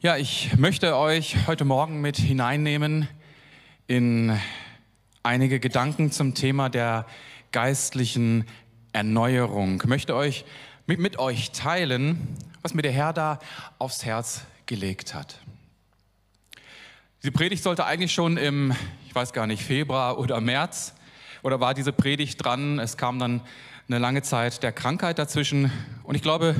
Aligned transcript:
Ja, 0.00 0.16
ich 0.16 0.56
möchte 0.56 0.96
euch 0.96 1.48
heute 1.48 1.64
Morgen 1.64 2.00
mit 2.00 2.16
hineinnehmen 2.16 3.08
in 3.88 4.38
einige 5.24 5.58
Gedanken 5.58 6.12
zum 6.12 6.34
Thema 6.34 6.68
der 6.68 7.04
geistlichen 7.50 8.44
Erneuerung. 8.92 9.80
Ich 9.82 9.88
möchte 9.88 10.14
euch 10.14 10.44
mit, 10.86 11.00
mit 11.00 11.18
euch 11.18 11.50
teilen, 11.50 12.36
was 12.62 12.74
mir 12.74 12.82
der 12.82 12.92
Herr 12.92 13.12
da 13.12 13.40
aufs 13.80 14.04
Herz 14.04 14.42
gelegt 14.66 15.14
hat. 15.14 15.40
Diese 17.24 17.32
Predigt 17.32 17.64
sollte 17.64 17.84
eigentlich 17.84 18.12
schon 18.12 18.36
im, 18.36 18.76
ich 19.04 19.16
weiß 19.16 19.32
gar 19.32 19.48
nicht, 19.48 19.64
Februar 19.64 20.20
oder 20.20 20.40
März 20.40 20.94
oder 21.42 21.58
war 21.58 21.74
diese 21.74 21.92
Predigt 21.92 22.44
dran. 22.44 22.78
Es 22.78 22.98
kam 22.98 23.18
dann 23.18 23.40
eine 23.88 23.98
lange 23.98 24.22
Zeit 24.22 24.62
der 24.62 24.70
Krankheit 24.70 25.18
dazwischen 25.18 25.72
und 26.04 26.14
ich 26.14 26.22
glaube, 26.22 26.54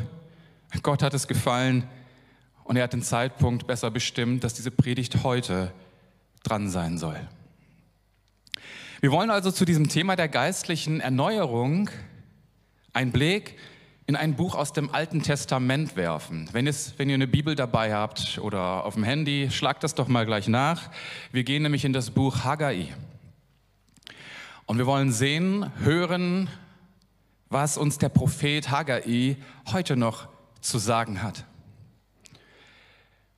Gott 0.82 1.04
hat 1.04 1.14
es 1.14 1.28
gefallen, 1.28 1.88
und 2.68 2.76
er 2.76 2.84
hat 2.84 2.92
den 2.92 3.02
Zeitpunkt 3.02 3.66
besser 3.66 3.90
bestimmt, 3.90 4.44
dass 4.44 4.52
diese 4.52 4.70
Predigt 4.70 5.24
heute 5.24 5.72
dran 6.42 6.68
sein 6.68 6.98
soll. 6.98 7.18
Wir 9.00 9.10
wollen 9.10 9.30
also 9.30 9.50
zu 9.50 9.64
diesem 9.64 9.88
Thema 9.88 10.16
der 10.16 10.28
geistlichen 10.28 11.00
Erneuerung 11.00 11.88
einen 12.92 13.10
Blick 13.10 13.56
in 14.06 14.16
ein 14.16 14.36
Buch 14.36 14.54
aus 14.54 14.74
dem 14.74 14.94
Alten 14.94 15.22
Testament 15.22 15.96
werfen. 15.96 16.50
Wenn, 16.52 16.66
es, 16.66 16.98
wenn 16.98 17.08
ihr 17.08 17.14
eine 17.14 17.26
Bibel 17.26 17.54
dabei 17.54 17.94
habt 17.94 18.38
oder 18.38 18.84
auf 18.84 18.94
dem 18.94 19.04
Handy, 19.04 19.48
schlagt 19.50 19.82
das 19.82 19.94
doch 19.94 20.08
mal 20.08 20.26
gleich 20.26 20.46
nach. 20.46 20.90
Wir 21.32 21.44
gehen 21.44 21.62
nämlich 21.62 21.86
in 21.86 21.94
das 21.94 22.10
Buch 22.10 22.44
Haggai. 22.44 22.88
Und 24.66 24.76
wir 24.76 24.84
wollen 24.84 25.10
sehen, 25.10 25.72
hören, 25.78 26.50
was 27.48 27.78
uns 27.78 27.96
der 27.96 28.10
Prophet 28.10 28.70
Haggai 28.70 29.38
heute 29.72 29.96
noch 29.96 30.28
zu 30.60 30.76
sagen 30.76 31.22
hat. 31.22 31.46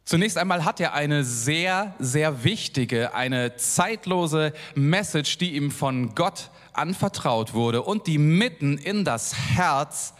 Zunächst 0.04 0.38
einmal 0.38 0.64
hat 0.64 0.80
er 0.80 0.94
eine 0.94 1.22
sehr, 1.24 1.94
sehr 1.98 2.42
wichtige, 2.42 3.14
eine 3.14 3.56
zeitlose 3.56 4.52
Message, 4.74 5.38
die 5.38 5.54
ihm 5.54 5.70
von 5.70 6.14
Gott 6.14 6.50
anvertraut 6.72 7.54
wurde 7.54 7.82
und 7.82 8.06
die 8.06 8.18
mitten 8.18 8.78
in 8.78 9.04
das 9.04 9.34
Herz 9.34 10.14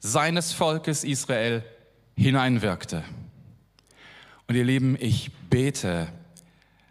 seines 0.00 0.52
Volkes 0.52 1.04
Israel 1.04 1.64
hineinwirkte. 2.16 3.04
Und 4.48 4.56
ihr 4.56 4.64
Lieben, 4.64 4.96
ich 5.00 5.30
bete, 5.48 6.08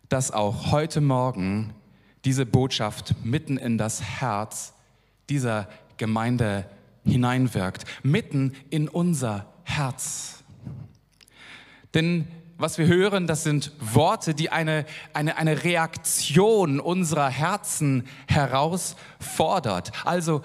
dass 0.10 0.32
auch 0.32 0.72
heute 0.72 1.02
Morgen 1.02 1.74
diese 2.26 2.46
Botschaft 2.46 3.16
mitten 3.24 3.58
in 3.58 3.78
das 3.78 4.02
Herz 4.02 4.74
dieser 5.30 5.68
Gemeinde 5.98 6.66
hineinwirkt, 7.06 7.86
mitten 8.04 8.54
in 8.70 8.88
unser 8.88 9.46
Herz. 9.64 10.41
Denn 11.94 12.28
was 12.62 12.78
wir 12.78 12.86
hören, 12.86 13.26
das 13.26 13.44
sind 13.44 13.72
Worte, 13.80 14.36
die 14.36 14.52
eine, 14.52 14.86
eine, 15.14 15.38
eine 15.38 15.64
Reaktion 15.64 16.80
unserer 16.80 17.30
Herzen 17.30 18.08
herausfordert. 18.28 19.92
Also 20.06 20.44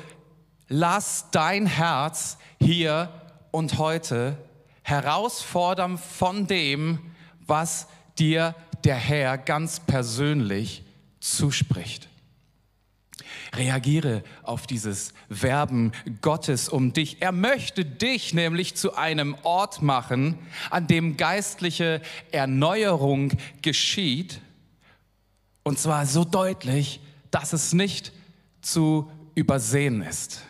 lass 0.68 1.26
dein 1.30 1.66
Herz 1.66 2.38
hier 2.58 3.10
und 3.50 3.76
heute 3.76 4.38
herausfordern 4.82 5.98
von 5.98 6.46
dem, 6.46 7.00
was 7.46 7.86
dir 8.18 8.54
der 8.84 8.96
Herr 8.96 9.36
ganz 9.36 9.80
persönlich 9.80 10.84
zuspricht. 11.20 12.05
Reagiere 13.56 14.22
auf 14.42 14.66
dieses 14.66 15.12
Werben 15.28 15.92
Gottes 16.20 16.68
um 16.68 16.92
dich. 16.92 17.20
Er 17.20 17.32
möchte 17.32 17.84
dich 17.84 18.34
nämlich 18.34 18.76
zu 18.76 18.94
einem 18.94 19.36
Ort 19.42 19.82
machen, 19.82 20.38
an 20.70 20.86
dem 20.86 21.16
geistliche 21.16 22.00
Erneuerung 22.32 23.32
geschieht. 23.62 24.40
Und 25.62 25.78
zwar 25.78 26.06
so 26.06 26.24
deutlich, 26.24 27.00
dass 27.30 27.52
es 27.52 27.72
nicht 27.72 28.12
zu 28.60 29.10
übersehen 29.34 30.02
ist. 30.02 30.42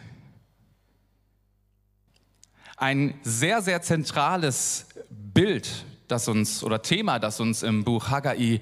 Ein 2.77 3.15
sehr, 3.23 3.63
sehr 3.63 3.81
zentrales 3.83 4.87
Bild, 5.11 5.87
das 6.09 6.29
uns 6.29 6.63
oder 6.63 6.83
Thema, 6.83 7.19
das 7.19 7.41
uns 7.41 7.63
im 7.63 7.85
Buch 7.85 8.11
Haggai 8.11 8.61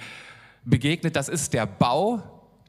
begegnet, 0.65 1.17
das 1.17 1.29
ist 1.29 1.53
der 1.53 1.67
Bau 1.67 2.23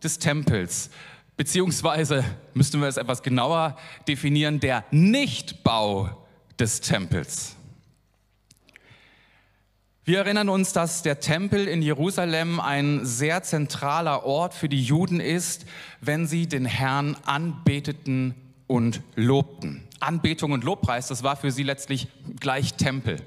des 0.03 0.19
Tempels. 0.19 0.89
Beziehungsweise 1.37 2.23
müssten 2.53 2.79
wir 2.79 2.87
es 2.87 2.97
etwas 2.97 3.21
genauer 3.21 3.77
definieren, 4.07 4.59
der 4.59 4.85
Nichtbau 4.91 6.25
des 6.59 6.81
Tempels. 6.81 7.55
Wir 10.05 10.19
erinnern 10.19 10.49
uns, 10.49 10.71
dass 10.71 11.01
der 11.01 11.19
Tempel 11.19 11.67
in 11.67 11.81
Jerusalem 11.81 12.59
ein 12.59 13.05
sehr 13.05 13.41
zentraler 13.41 14.23
Ort 14.23 14.53
für 14.53 14.69
die 14.69 14.81
Juden 14.81 15.19
ist, 15.19 15.65
wenn 15.99 16.27
sie 16.27 16.47
den 16.47 16.65
Herrn 16.65 17.17
anbeteten 17.25 18.35
und 18.67 19.01
lobten. 19.15 19.81
Anbetung 19.99 20.51
und 20.51 20.63
Lobpreis, 20.63 21.07
das 21.07 21.23
war 21.23 21.35
für 21.35 21.49
sie 21.49 21.63
letztlich 21.63 22.07
gleich 22.39 22.75
Tempel. 22.75 23.17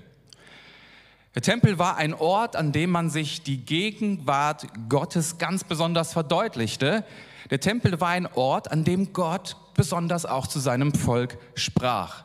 Der 1.38 1.42
Tempel 1.42 1.78
war 1.78 1.96
ein 1.96 2.14
Ort, 2.14 2.56
an 2.56 2.72
dem 2.72 2.90
man 2.90 3.10
sich 3.10 3.44
die 3.44 3.64
Gegenwart 3.64 4.66
Gottes 4.88 5.38
ganz 5.38 5.62
besonders 5.62 6.12
verdeutlichte, 6.12 7.04
der 7.50 7.60
Tempel 7.60 8.00
war 8.00 8.08
ein 8.08 8.26
Ort, 8.26 8.72
an 8.72 8.82
dem 8.82 9.12
Gott 9.12 9.54
besonders 9.74 10.26
auch 10.26 10.48
zu 10.48 10.58
seinem 10.58 10.92
Volk 10.92 11.38
sprach. 11.54 12.24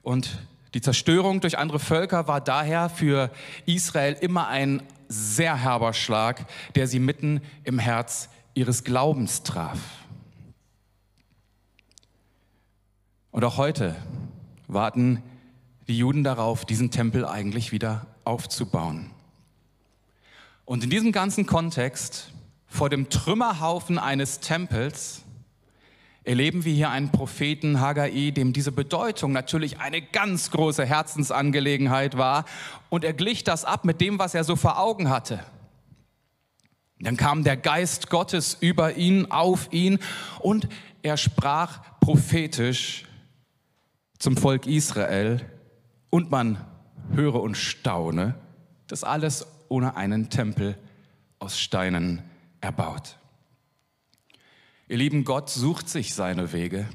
Und 0.00 0.38
die 0.72 0.80
Zerstörung 0.80 1.42
durch 1.42 1.58
andere 1.58 1.78
Völker 1.78 2.26
war 2.26 2.40
daher 2.40 2.88
für 2.88 3.30
Israel 3.66 4.14
immer 4.18 4.48
ein 4.48 4.82
sehr 5.08 5.54
herber 5.54 5.92
Schlag, 5.92 6.46
der 6.74 6.86
sie 6.86 7.00
mitten 7.00 7.42
im 7.64 7.78
Herz 7.78 8.30
ihres 8.54 8.82
Glaubens 8.82 9.42
traf. 9.42 9.78
Und 13.30 13.44
auch 13.44 13.58
heute 13.58 13.94
warten 14.68 15.22
die 15.86 15.98
Juden 15.98 16.24
darauf, 16.24 16.64
diesen 16.64 16.90
Tempel 16.90 17.26
eigentlich 17.26 17.72
wieder 17.72 18.06
aufzubauen. 18.28 19.10
Und 20.66 20.84
in 20.84 20.90
diesem 20.90 21.12
ganzen 21.12 21.46
Kontext 21.46 22.30
vor 22.66 22.90
dem 22.90 23.08
Trümmerhaufen 23.08 23.98
eines 23.98 24.40
Tempels 24.40 25.22
erleben 26.24 26.66
wir 26.66 26.74
hier 26.74 26.90
einen 26.90 27.10
Propheten 27.10 27.80
Haggai, 27.80 28.30
dem 28.30 28.52
diese 28.52 28.70
Bedeutung 28.70 29.32
natürlich 29.32 29.80
eine 29.80 30.02
ganz 30.02 30.50
große 30.50 30.84
Herzensangelegenheit 30.84 32.18
war 32.18 32.44
und 32.90 33.02
er 33.02 33.14
glich 33.14 33.44
das 33.44 33.64
ab 33.64 33.86
mit 33.86 34.02
dem, 34.02 34.18
was 34.18 34.34
er 34.34 34.44
so 34.44 34.54
vor 34.54 34.78
Augen 34.78 35.08
hatte. 35.08 35.42
Dann 37.00 37.16
kam 37.16 37.44
der 37.44 37.56
Geist 37.56 38.10
Gottes 38.10 38.58
über 38.60 38.96
ihn, 38.96 39.30
auf 39.30 39.72
ihn 39.72 40.00
und 40.40 40.68
er 41.00 41.16
sprach 41.16 41.80
prophetisch 42.00 43.06
zum 44.18 44.36
Volk 44.36 44.66
Israel 44.66 45.40
und 46.10 46.30
man 46.30 46.58
höre 47.12 47.40
und 47.40 47.56
staune, 47.56 48.34
das 48.86 49.04
alles 49.04 49.46
ohne 49.68 49.96
einen 49.96 50.30
Tempel 50.30 50.76
aus 51.38 51.58
Steinen 51.58 52.22
erbaut. 52.60 53.18
Ihr 54.88 54.96
lieben, 54.96 55.24
Gott 55.24 55.50
sucht 55.50 55.88
sich 55.88 56.14
seine 56.14 56.52
Wege 56.52 56.88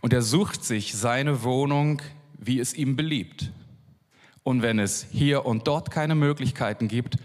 und 0.00 0.12
er 0.12 0.22
sucht 0.22 0.64
sich 0.64 0.94
seine 0.94 1.42
Wohnung, 1.42 2.00
wie 2.38 2.60
es 2.60 2.74
ihm 2.74 2.96
beliebt. 2.96 3.50
Und 4.42 4.62
wenn 4.62 4.78
es 4.78 5.06
hier 5.10 5.44
und 5.44 5.66
dort 5.66 5.90
keine 5.90 6.14
Möglichkeiten 6.14 6.88
gibt, 6.88 7.16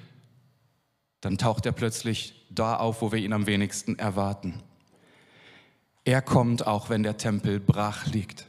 dann 1.22 1.38
taucht 1.38 1.66
er 1.66 1.72
plötzlich 1.72 2.46
da 2.50 2.76
auf, 2.76 3.02
wo 3.02 3.12
wir 3.12 3.20
ihn 3.20 3.34
am 3.34 3.48
wenigsten 3.48 3.98
erwarten. 3.98 4.62
Er 6.04 6.22
kommt 6.22 6.68
auch, 6.68 6.90
wenn 6.90 7.04
der 7.04 7.18
Tempel 7.18 7.60
brach 7.60 8.06
liegt. 8.08 8.48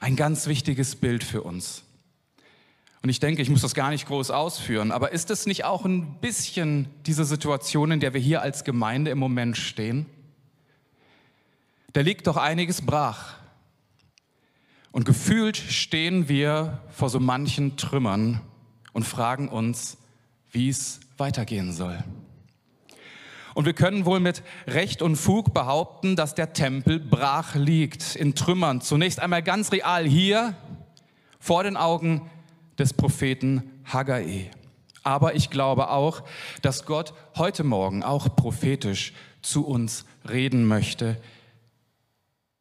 Ein 0.00 0.16
ganz 0.16 0.46
wichtiges 0.46 0.96
Bild 0.96 1.24
für 1.24 1.42
uns. 1.42 1.84
Und 3.02 3.08
ich 3.08 3.18
denke, 3.18 3.42
ich 3.42 3.50
muss 3.50 3.62
das 3.62 3.74
gar 3.74 3.90
nicht 3.90 4.06
groß 4.06 4.30
ausführen, 4.30 4.92
aber 4.92 5.10
ist 5.10 5.30
es 5.30 5.46
nicht 5.46 5.64
auch 5.64 5.84
ein 5.84 6.20
bisschen 6.20 6.86
diese 7.04 7.24
Situation, 7.24 7.90
in 7.90 7.98
der 7.98 8.14
wir 8.14 8.20
hier 8.20 8.42
als 8.42 8.62
Gemeinde 8.62 9.10
im 9.10 9.18
Moment 9.18 9.56
stehen? 9.56 10.06
Da 11.92 12.00
liegt 12.00 12.28
doch 12.28 12.36
einiges 12.36 12.80
brach. 12.80 13.34
Und 14.92 15.04
gefühlt 15.04 15.56
stehen 15.56 16.28
wir 16.28 16.80
vor 16.90 17.10
so 17.10 17.18
manchen 17.18 17.76
Trümmern 17.76 18.40
und 18.92 19.04
fragen 19.04 19.48
uns, 19.48 19.96
wie 20.52 20.68
es 20.68 21.00
weitergehen 21.16 21.72
soll. 21.72 22.04
Und 23.54 23.66
wir 23.66 23.72
können 23.72 24.06
wohl 24.06 24.20
mit 24.20 24.42
Recht 24.66 25.02
und 25.02 25.16
Fug 25.16 25.52
behaupten, 25.52 26.14
dass 26.14 26.34
der 26.34 26.52
Tempel 26.52 27.00
brach 27.00 27.54
liegt, 27.54 28.14
in 28.16 28.34
Trümmern. 28.34 28.80
Zunächst 28.80 29.18
einmal 29.18 29.42
ganz 29.42 29.72
real 29.72 30.06
hier 30.06 30.54
vor 31.38 31.64
den 31.64 31.76
Augen 31.76 32.30
des 32.82 32.92
Propheten 32.92 33.62
Haggai. 33.84 34.50
Aber 35.04 35.34
ich 35.34 35.50
glaube 35.50 35.90
auch, 35.90 36.22
dass 36.62 36.84
Gott 36.84 37.14
heute 37.36 37.62
Morgen 37.62 38.02
auch 38.02 38.34
prophetisch 38.34 39.12
zu 39.40 39.64
uns 39.64 40.04
reden 40.28 40.66
möchte. 40.66 41.16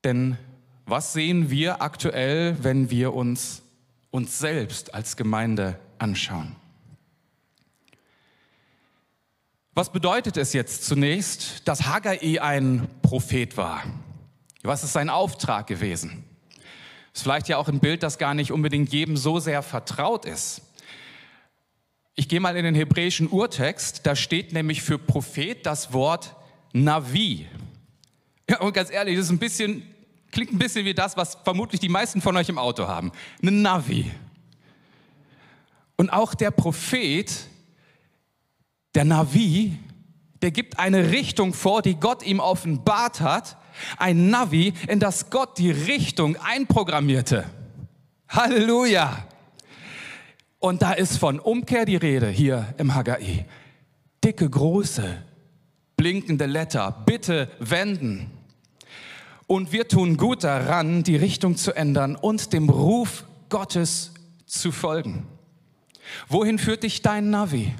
Denn 0.03 0.37
was 0.85 1.13
sehen 1.13 1.49
wir 1.49 1.81
aktuell, 1.81 2.63
wenn 2.63 2.89
wir 2.91 3.13
uns 3.13 3.63
uns 4.11 4.37
selbst 4.37 4.93
als 4.93 5.17
Gemeinde 5.17 5.79
anschauen? 5.97 6.55
Was 9.73 9.91
bedeutet 9.91 10.37
es 10.37 10.53
jetzt 10.53 10.85
zunächst, 10.85 11.67
dass 11.67 11.85
Haggai 11.85 12.41
ein 12.41 12.87
Prophet 13.01 13.57
war? 13.57 13.83
Was 14.61 14.83
ist 14.83 14.93
sein 14.93 15.09
Auftrag 15.09 15.65
gewesen? 15.65 16.23
Ist 17.13 17.23
vielleicht 17.23 17.47
ja 17.49 17.57
auch 17.57 17.67
ein 17.67 17.79
Bild, 17.79 18.03
das 18.03 18.17
gar 18.17 18.33
nicht 18.33 18.51
unbedingt 18.51 18.91
jedem 18.93 19.17
so 19.17 19.39
sehr 19.39 19.61
vertraut 19.61 20.25
ist. 20.25 20.61
Ich 22.15 22.27
gehe 22.27 22.39
mal 22.39 22.55
in 22.55 22.63
den 22.63 22.75
hebräischen 22.75 23.27
Urtext, 23.27 24.05
da 24.05 24.15
steht 24.15 24.53
nämlich 24.53 24.81
für 24.81 24.97
Prophet 24.97 25.65
das 25.65 25.93
Wort 25.93 26.35
Navi. 26.73 27.47
Ja, 28.49 28.59
und 28.59 28.73
ganz 28.73 28.91
ehrlich, 28.91 29.15
das 29.15 29.25
ist 29.25 29.31
ein 29.31 29.39
bisschen, 29.39 29.83
klingt 30.31 30.51
ein 30.51 30.59
bisschen 30.59 30.85
wie 30.85 30.93
das, 30.93 31.17
was 31.17 31.37
vermutlich 31.43 31.79
die 31.79 31.89
meisten 31.89 32.21
von 32.21 32.35
euch 32.37 32.49
im 32.49 32.57
Auto 32.57 32.87
haben. 32.87 33.11
Ein 33.41 33.61
Navi. 33.61 34.11
Und 35.95 36.09
auch 36.09 36.33
der 36.33 36.51
Prophet, 36.51 37.31
der 38.95 39.05
Navi, 39.05 39.77
der 40.41 40.51
gibt 40.51 40.79
eine 40.79 41.11
Richtung 41.11 41.53
vor, 41.53 41.81
die 41.81 41.95
Gott 41.95 42.23
ihm 42.23 42.39
offenbart 42.39 43.21
hat. 43.21 43.57
Ein 43.97 44.29
Navi, 44.29 44.73
in 44.87 44.99
das 44.99 45.29
Gott 45.29 45.57
die 45.57 45.71
Richtung 45.71 46.35
einprogrammierte. 46.37 47.45
Halleluja! 48.29 49.25
Und 50.59 50.83
da 50.83 50.93
ist 50.93 51.17
von 51.17 51.39
Umkehr 51.39 51.85
die 51.85 51.95
Rede 51.95 52.29
hier 52.29 52.73
im 52.77 52.93
Haggai. 52.93 53.45
Dicke, 54.23 54.47
große, 54.47 55.23
blinkende 55.97 56.45
Letter. 56.45 57.03
Bitte 57.05 57.49
wenden. 57.59 58.29
Und 59.47 59.71
wir 59.71 59.87
tun 59.87 60.17
gut 60.17 60.43
daran, 60.43 61.03
die 61.03 61.15
Richtung 61.15 61.57
zu 61.57 61.75
ändern 61.75 62.15
und 62.15 62.53
dem 62.53 62.69
Ruf 62.69 63.25
Gottes 63.49 64.13
zu 64.45 64.71
folgen. 64.71 65.25
Wohin 66.27 66.59
führt 66.59 66.83
dich 66.83 67.01
dein 67.01 67.31
Navi? 67.31 67.73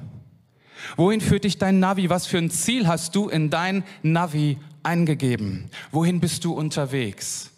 Wohin 0.98 1.22
führt 1.22 1.44
dich 1.44 1.58
dein 1.60 1.80
Navi? 1.80 2.10
Was 2.10 2.26
für 2.26 2.40
ein 2.40 2.50
Ziel 2.50 2.88
hast 2.88 3.16
du 3.16 3.30
in 3.30 3.50
dein 3.50 3.84
Navi 4.02 4.58
eingegeben? 4.84 5.70
Wohin 5.92 6.20
bist 6.20 6.46
du 6.46 6.54
unterwegs? 6.54 7.52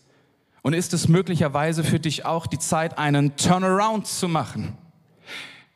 Und 0.62 0.74
ist 0.74 0.94
es 0.94 1.08
möglicherweise 1.08 1.84
für 1.84 2.00
dich 2.00 2.26
auch 2.26 2.48
die 2.48 2.60
Zeit, 2.60 2.98
einen 2.98 3.36
Turnaround 3.36 4.08
zu 4.08 4.28
machen? 4.28 4.78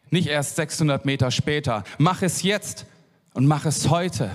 Nicht 0.09 0.27
erst 0.27 0.55
600 0.55 1.05
Meter 1.05 1.31
später. 1.31 1.83
Mach 1.97 2.21
es 2.21 2.41
jetzt 2.41 2.85
und 3.33 3.45
mach 3.45 3.65
es 3.65 3.89
heute. 3.89 4.31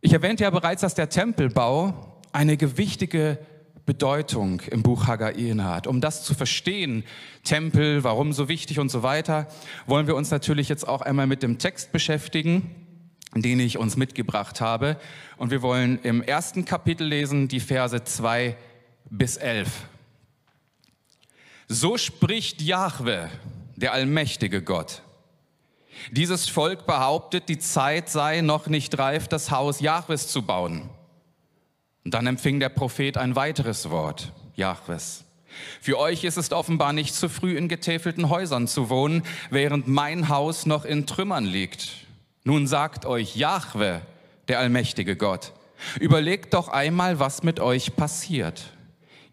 Ich 0.00 0.12
erwähnte 0.12 0.44
ja 0.44 0.50
bereits, 0.50 0.82
dass 0.82 0.94
der 0.94 1.08
Tempelbau 1.08 2.20
eine 2.32 2.56
gewichtige 2.56 3.38
Bedeutung 3.86 4.60
im 4.70 4.82
Buch 4.82 5.06
Haggai 5.06 5.34
hat. 5.58 5.86
Um 5.86 6.00
das 6.00 6.24
zu 6.24 6.34
verstehen, 6.34 7.04
Tempel, 7.44 8.02
warum 8.02 8.32
so 8.32 8.48
wichtig 8.48 8.80
und 8.80 8.90
so 8.90 9.02
weiter, 9.04 9.46
wollen 9.86 10.08
wir 10.08 10.16
uns 10.16 10.30
natürlich 10.30 10.68
jetzt 10.68 10.86
auch 10.86 11.02
einmal 11.02 11.28
mit 11.28 11.42
dem 11.42 11.58
Text 11.58 11.92
beschäftigen, 11.92 12.85
den 13.42 13.60
ich 13.60 13.78
uns 13.78 13.96
mitgebracht 13.96 14.60
habe. 14.60 14.98
Und 15.36 15.50
wir 15.50 15.62
wollen 15.62 16.00
im 16.02 16.22
ersten 16.22 16.64
Kapitel 16.64 17.06
lesen 17.06 17.48
die 17.48 17.60
Verse 17.60 18.02
2 18.02 18.56
bis 19.10 19.36
11. 19.36 19.68
So 21.68 21.98
spricht 21.98 22.62
Jahwe, 22.62 23.28
der 23.76 23.92
allmächtige 23.92 24.62
Gott. 24.62 25.02
Dieses 26.10 26.48
Volk 26.48 26.86
behauptet, 26.86 27.48
die 27.48 27.58
Zeit 27.58 28.08
sei 28.08 28.40
noch 28.40 28.66
nicht 28.66 28.98
reif, 28.98 29.28
das 29.28 29.50
Haus 29.50 29.80
Jahwes 29.80 30.28
zu 30.28 30.42
bauen. 30.42 30.88
Und 32.04 32.14
dann 32.14 32.26
empfing 32.26 32.60
der 32.60 32.68
Prophet 32.68 33.16
ein 33.16 33.34
weiteres 33.34 33.90
Wort, 33.90 34.32
Jahwes. 34.54 35.24
Für 35.80 35.98
euch 35.98 36.24
ist 36.24 36.36
es 36.36 36.52
offenbar 36.52 36.92
nicht 36.92 37.14
zu 37.14 37.28
früh 37.28 37.56
in 37.56 37.68
getäfelten 37.68 38.28
Häusern 38.28 38.68
zu 38.68 38.90
wohnen, 38.90 39.22
während 39.50 39.88
mein 39.88 40.28
Haus 40.28 40.66
noch 40.66 40.84
in 40.84 41.06
Trümmern 41.06 41.44
liegt. 41.44 42.05
Nun 42.46 42.68
sagt 42.68 43.06
euch 43.06 43.34
Jahwe, 43.34 44.02
der 44.46 44.60
allmächtige 44.60 45.16
Gott, 45.16 45.52
überlegt 45.98 46.54
doch 46.54 46.68
einmal, 46.68 47.18
was 47.18 47.42
mit 47.42 47.58
euch 47.58 47.96
passiert. 47.96 48.66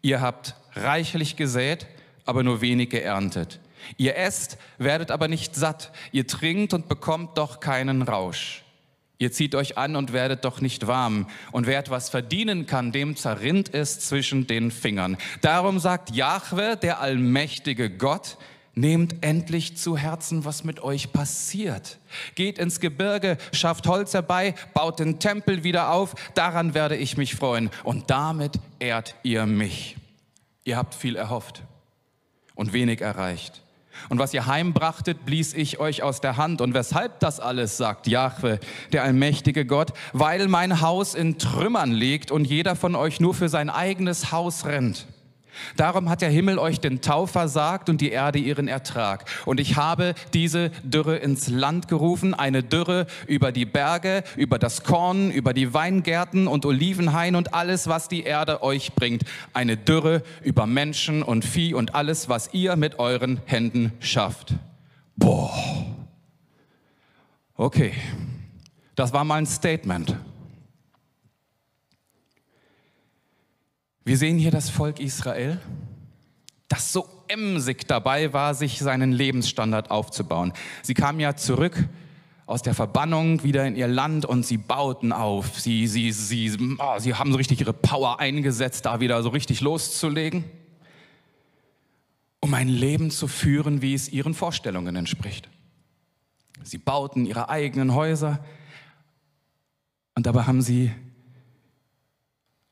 Ihr 0.02 0.20
habt 0.20 0.56
reichlich 0.74 1.36
gesät, 1.36 1.86
aber 2.26 2.42
nur 2.42 2.62
wenig 2.62 2.90
geerntet. 2.90 3.60
Ihr 3.98 4.18
esst, 4.18 4.58
werdet 4.80 5.12
aber 5.12 5.28
nicht 5.28 5.54
satt. 5.54 5.92
Ihr 6.12 6.26
trinkt 6.26 6.74
und 6.74 6.88
bekommt 6.90 7.38
doch 7.38 7.60
keinen 7.60 8.02
Rausch. 8.02 8.64
Ihr 9.20 9.32
zieht 9.32 9.54
euch 9.54 9.78
an 9.78 9.96
und 9.96 10.12
werdet 10.12 10.44
doch 10.44 10.60
nicht 10.60 10.88
warm. 10.88 11.28
Und 11.52 11.68
wer 11.68 11.78
etwas 11.78 12.10
verdienen 12.10 12.66
kann, 12.66 12.92
dem 12.92 13.16
zerrinnt 13.16 13.72
es 13.76 14.00
zwischen 14.00 14.48
den 14.48 14.72
Fingern. 14.72 15.18
Darum 15.42 15.78
sagt 15.78 16.16
Jahwe, 16.16 16.78
der 16.82 17.00
allmächtige 17.00 17.92
Gott, 17.92 18.38
Nehmt 18.76 19.24
endlich 19.24 19.78
zu 19.78 19.98
Herzen, 19.98 20.46
was 20.46 20.64
mit 20.64 20.82
euch 20.82 21.14
passiert. 21.14 22.00
Geht 22.34 22.58
ins 22.58 22.80
Gebirge, 22.80 23.38
schafft 23.52 23.88
Holz 23.88 24.16
herbei, 24.16 24.56
baut 24.74 25.00
den 25.00 25.20
Tempel 25.20 25.64
wieder 25.64 25.92
auf, 25.92 26.16
daran 26.34 26.74
werde 26.74 26.96
ich 26.96 27.16
mich 27.16 27.36
freuen. 27.36 27.70
Und 27.84 28.10
damit 28.10 28.60
ehrt 28.80 29.16
ihr 29.22 29.46
mich. 29.46 29.96
Ihr 30.64 30.76
habt 30.76 30.96
viel 30.96 31.16
erhofft 31.16 31.62
und 32.56 32.74
wenig 32.74 33.02
erreicht. 33.02 33.62
Und 34.10 34.18
was 34.18 34.34
ihr 34.34 34.48
heimbrachtet, 34.48 35.26
blies 35.26 35.54
ich 35.54 35.80
euch 35.80 36.02
aus 36.02 36.20
der 36.20 36.38
Hand. 36.38 36.62
Und 36.62 36.74
weshalb 36.74 37.20
das 37.20 37.40
alles, 37.40 37.78
sagt 37.78 38.08
Jahwe, 38.08 38.60
der 38.92 39.04
allmächtige 39.04 39.66
Gott, 39.66 39.94
weil 40.14 40.48
mein 40.48 40.82
Haus 40.82 41.14
in 41.14 41.38
Trümmern 41.38 41.92
liegt 41.92 42.32
und 42.32 42.46
jeder 42.46 42.76
von 42.76 42.96
euch 42.96 43.20
nur 43.20 43.34
für 43.34 43.50
sein 43.50 43.70
eigenes 43.70 44.32
Haus 44.32 44.66
rennt. 44.66 45.06
Darum 45.78 46.10
hat 46.10 46.22
der 46.22 46.30
Himmel 46.30 46.60
euch 46.60 46.80
den 46.80 47.02
Tau 47.02 47.26
versagt 47.26 47.90
und 47.90 48.02
die 48.02 48.12
Erde 48.12 48.40
ihren 48.40 48.68
Ertrag. 48.68 49.26
Und 49.46 49.60
ich 49.60 49.76
habe 49.76 50.16
diese 50.34 50.70
Dürre 50.84 51.18
ins 51.18 51.48
Land 51.48 51.88
gerufen, 51.88 52.34
eine 52.34 52.64
Dürre 52.64 53.08
über 53.28 53.52
die 53.52 53.66
Berge, 53.66 54.24
über 54.36 54.60
das 54.60 54.84
Korn, 54.84 55.32
über 55.32 55.54
die 55.54 55.74
Weingärten 55.74 56.48
und 56.48 56.66
Olivenhain 56.66 57.36
und 57.36 57.54
alles, 57.54 57.88
was 57.88 58.08
die 58.08 58.24
Erde 58.24 58.64
euch 58.64 58.94
bringt. 58.94 59.24
Eine 59.54 59.78
Dürre 59.78 60.24
über 60.44 60.66
Menschen 60.66 61.24
und 61.24 61.46
Vieh 61.46 61.74
und 61.74 61.96
alles, 61.96 62.30
was 62.30 62.54
ihr 62.54 62.76
mit 62.76 63.00
euren 63.00 63.42
Händen 63.46 63.94
schafft. 64.00 64.54
Boah. 65.16 65.54
Okay, 67.56 67.94
das 68.96 69.14
war 69.14 69.24
mal 69.24 69.36
ein 69.36 69.46
Statement. 69.46 70.16
Wir 74.06 74.18
sehen 74.18 74.38
hier 74.38 74.52
das 74.52 74.70
Volk 74.70 75.00
Israel, 75.00 75.60
das 76.68 76.92
so 76.92 77.08
emsig 77.28 77.88
dabei 77.88 78.34
war, 78.34 78.54
sich 78.54 78.80
seinen 78.80 79.14
Lebensstandard 79.14 79.92
aufzubauen. 79.92 80.52
Sie 80.82 80.94
kamen 80.94 81.20
ja 81.20 81.36
zurück 81.36 81.88
aus 82.46 82.62
der 82.62 82.74
Verbannung 82.74 83.44
wieder 83.44 83.66
in 83.66 83.76
ihr 83.76 83.88
Land 83.88 84.26
und 84.26 84.46
sie 84.46 84.58
bauten 84.58 85.14
auf. 85.14 85.60
Sie, 85.60 85.88
sie, 85.88 86.12
sie, 86.12 86.76
oh, 86.80 87.00
sie 87.00 87.14
haben 87.14 87.32
so 87.32 87.38
richtig 87.38 87.62
ihre 87.62 87.74
Power 87.74 88.20
eingesetzt, 88.20 88.86
da 88.86 89.00
wieder 89.00 89.24
so 89.24 89.30
richtig 89.30 89.62
loszulegen, 89.62 90.44
um 92.42 92.54
ein 92.54 92.68
Leben 92.68 93.10
zu 93.10 93.30
führen, 93.30 93.82
wie 93.82 93.94
es 93.94 94.10
ihren 94.10 94.34
Vorstellungen 94.34 94.98
entspricht. 94.98 95.50
Sie 96.64 96.78
bauten 96.78 97.26
ihre 97.26 97.48
eigenen 97.48 97.94
Häuser 97.94 98.44
und 100.16 100.26
dabei 100.26 100.44
haben 100.44 100.62
sie 100.62 100.92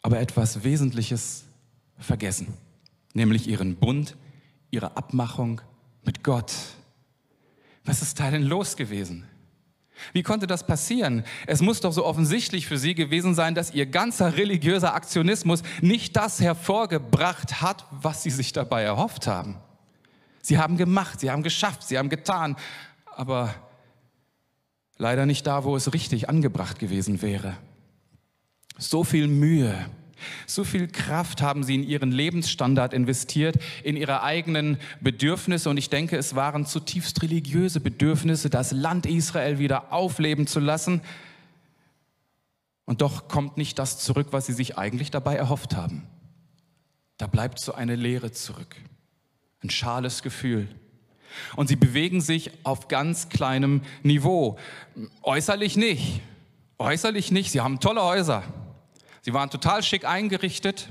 aber 0.01 0.20
etwas 0.20 0.63
Wesentliches 0.63 1.43
vergessen, 1.98 2.53
nämlich 3.13 3.48
ihren 3.48 3.75
Bund, 3.75 4.15
ihre 4.72 4.98
Abmachung 4.98 5.62
mit 6.03 6.24
Gott. 6.24 6.51
Was 7.84 8.01
ist 8.01 8.20
da 8.20 8.31
denn 8.31 8.43
los 8.43 8.75
gewesen? 8.75 9.25
Wie 10.13 10.24
konnte 10.24 10.48
das 10.48 10.65
passieren? 10.65 11.24
Es 11.46 11.62
muss 11.62 11.79
doch 11.79 11.93
so 11.93 12.05
offensichtlich 12.05 12.65
für 12.67 12.77
sie 12.77 12.96
gewesen 12.96 13.36
sein, 13.36 13.53
dass 13.53 13.74
ihr 13.74 13.86
ganzer 13.86 14.36
religiöser 14.36 14.96
Aktionismus 14.96 15.62
nicht 15.81 16.15
das 16.15 16.39
hervorgebracht 16.39 17.62
hat, 17.62 17.86
was 17.91 18.24
sie 18.24 18.31
sich 18.31 18.51
dabei 18.53 18.84
erhofft 18.84 19.27
haben. 19.27 19.58
Sie 20.41 20.58
haben 20.58 20.77
gemacht, 20.77 21.20
sie 21.20 21.29
haben 21.29 21.43
geschafft, 21.43 21.84
sie 21.84 22.00
haben 22.00 22.10
getan, 22.10 22.55
aber 23.05 23.53
leider 24.98 25.27
nicht 25.27 25.46
da, 25.46 25.63
wo 25.63 25.75
es 25.75 25.93
richtig 25.93 26.29
angebracht 26.29 26.79
gewesen 26.79 27.22
wäre. 27.22 27.58
So 28.81 29.03
viel 29.03 29.27
Mühe, 29.27 29.85
so 30.47 30.63
viel 30.63 30.88
Kraft 30.88 31.43
haben 31.43 31.63
sie 31.63 31.75
in 31.75 31.83
ihren 31.83 32.11
Lebensstandard 32.11 32.93
investiert, 32.93 33.57
in 33.83 33.95
ihre 33.95 34.23
eigenen 34.23 34.77
Bedürfnisse. 35.01 35.69
Und 35.69 35.77
ich 35.77 35.91
denke, 35.91 36.17
es 36.17 36.35
waren 36.35 36.65
zutiefst 36.65 37.21
religiöse 37.21 37.79
Bedürfnisse, 37.79 38.50
das 38.50 38.71
Land 38.71 39.05
Israel 39.05 39.59
wieder 39.59 39.93
aufleben 39.93 40.47
zu 40.47 40.59
lassen. 40.59 41.01
Und 42.85 43.01
doch 43.01 43.27
kommt 43.27 43.55
nicht 43.55 43.77
das 43.77 44.00
zurück, 44.00 44.29
was 44.31 44.47
sie 44.47 44.53
sich 44.53 44.79
eigentlich 44.79 45.11
dabei 45.11 45.35
erhofft 45.35 45.75
haben. 45.75 46.07
Da 47.17 47.27
bleibt 47.27 47.59
so 47.59 47.75
eine 47.75 47.95
Leere 47.95 48.31
zurück, 48.31 48.75
ein 49.63 49.69
schales 49.69 50.23
Gefühl. 50.23 50.67
Und 51.55 51.67
sie 51.67 51.75
bewegen 51.75 52.19
sich 52.19 52.50
auf 52.63 52.88
ganz 52.88 53.29
kleinem 53.29 53.81
Niveau. 54.01 54.57
Äußerlich 55.21 55.77
nicht. 55.77 56.21
Äußerlich 56.79 57.31
nicht. 57.31 57.51
Sie 57.51 57.61
haben 57.61 57.79
tolle 57.79 58.01
Häuser. 58.01 58.43
Sie 59.21 59.33
waren 59.33 59.49
total 59.49 59.83
schick 59.83 60.05
eingerichtet. 60.05 60.89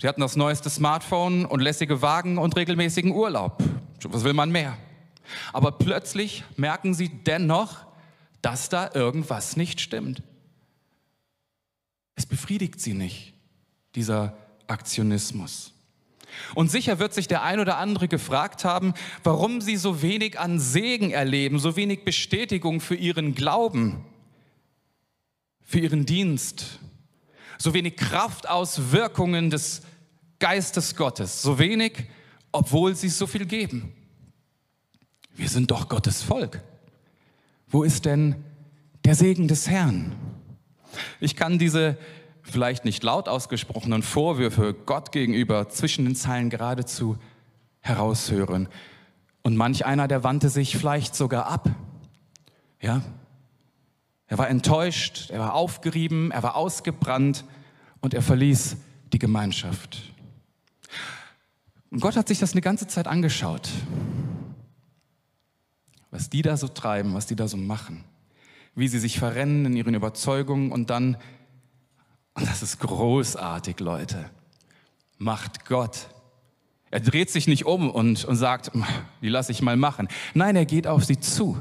Sie 0.00 0.06
hatten 0.08 0.20
das 0.20 0.36
neueste 0.36 0.70
Smartphone 0.70 1.44
und 1.44 1.60
lässige 1.60 2.02
Wagen 2.02 2.38
und 2.38 2.56
regelmäßigen 2.56 3.12
Urlaub. 3.12 3.62
Was 4.04 4.24
will 4.24 4.32
man 4.32 4.50
mehr? 4.50 4.76
Aber 5.52 5.72
plötzlich 5.72 6.44
merken 6.56 6.94
sie 6.94 7.08
dennoch, 7.08 7.86
dass 8.42 8.68
da 8.68 8.90
irgendwas 8.94 9.56
nicht 9.56 9.80
stimmt. 9.80 10.22
Es 12.14 12.26
befriedigt 12.26 12.80
sie 12.80 12.94
nicht, 12.94 13.34
dieser 13.94 14.36
Aktionismus. 14.66 15.72
Und 16.54 16.70
sicher 16.70 16.98
wird 16.98 17.14
sich 17.14 17.26
der 17.26 17.42
ein 17.42 17.60
oder 17.60 17.78
andere 17.78 18.08
gefragt 18.08 18.64
haben, 18.64 18.94
warum 19.22 19.60
sie 19.60 19.76
so 19.76 20.02
wenig 20.02 20.38
an 20.38 20.60
Segen 20.60 21.10
erleben, 21.10 21.58
so 21.58 21.76
wenig 21.76 22.04
Bestätigung 22.04 22.80
für 22.80 22.94
ihren 22.94 23.34
Glauben, 23.34 24.04
für 25.62 25.80
ihren 25.80 26.06
Dienst, 26.06 26.80
so 27.58 27.74
wenig 27.74 27.96
Kraftauswirkungen 27.96 29.50
des 29.50 29.82
Geistes 30.38 30.94
Gottes, 30.94 31.42
so 31.42 31.58
wenig, 31.58 32.04
obwohl 32.52 32.94
sie 32.94 33.08
so 33.08 33.26
viel 33.26 33.44
geben. 33.44 33.92
Wir 35.34 35.48
sind 35.48 35.70
doch 35.70 35.88
Gottes 35.88 36.22
Volk. 36.22 36.62
Wo 37.68 37.82
ist 37.82 38.04
denn 38.04 38.36
der 39.04 39.14
Segen 39.14 39.48
des 39.48 39.68
Herrn? 39.68 40.12
Ich 41.20 41.36
kann 41.36 41.58
diese 41.58 41.98
vielleicht 42.42 42.84
nicht 42.84 43.02
laut 43.02 43.28
ausgesprochenen 43.28 44.02
Vorwürfe 44.02 44.74
Gott 44.74 45.12
gegenüber 45.12 45.68
zwischen 45.68 46.04
den 46.04 46.16
Zeilen 46.16 46.50
geradezu 46.50 47.18
heraushören. 47.80 48.68
Und 49.42 49.56
manch 49.56 49.84
einer, 49.84 50.08
der 50.08 50.24
wandte 50.24 50.48
sich 50.48 50.76
vielleicht 50.76 51.14
sogar 51.14 51.46
ab. 51.46 51.70
Ja? 52.80 53.02
Er 54.28 54.38
war 54.38 54.48
enttäuscht, 54.48 55.30
er 55.30 55.40
war 55.40 55.54
aufgerieben, 55.54 56.30
er 56.30 56.42
war 56.42 56.54
ausgebrannt 56.54 57.44
und 58.00 58.14
er 58.14 58.22
verließ 58.22 58.76
die 59.12 59.18
Gemeinschaft. 59.18 60.12
Und 61.90 62.00
Gott 62.00 62.16
hat 62.16 62.28
sich 62.28 62.38
das 62.38 62.52
eine 62.52 62.60
ganze 62.60 62.86
Zeit 62.86 63.06
angeschaut. 63.06 63.68
Was 66.10 66.30
die 66.30 66.42
da 66.42 66.56
so 66.56 66.68
treiben, 66.68 67.14
was 67.14 67.26
die 67.26 67.36
da 67.36 67.48
so 67.48 67.56
machen. 67.56 68.04
Wie 68.74 68.88
sie 68.88 68.98
sich 68.98 69.18
verrennen 69.18 69.66
in 69.66 69.76
ihren 69.76 69.94
Überzeugungen 69.94 70.70
und 70.70 70.90
dann 70.90 71.16
und 72.38 72.48
das 72.48 72.62
ist 72.62 72.78
großartig, 72.78 73.80
Leute. 73.80 74.30
Macht 75.18 75.64
Gott. 75.66 76.06
Er 76.88 77.00
dreht 77.00 77.30
sich 77.30 77.48
nicht 77.48 77.66
um 77.66 77.90
und, 77.90 78.24
und 78.24 78.36
sagt, 78.36 78.70
die 79.22 79.28
lasse 79.28 79.50
ich 79.50 79.60
mal 79.60 79.76
machen. 79.76 80.06
Nein, 80.34 80.54
er 80.54 80.64
geht 80.64 80.86
auf 80.86 81.04
sie 81.04 81.18
zu. 81.18 81.60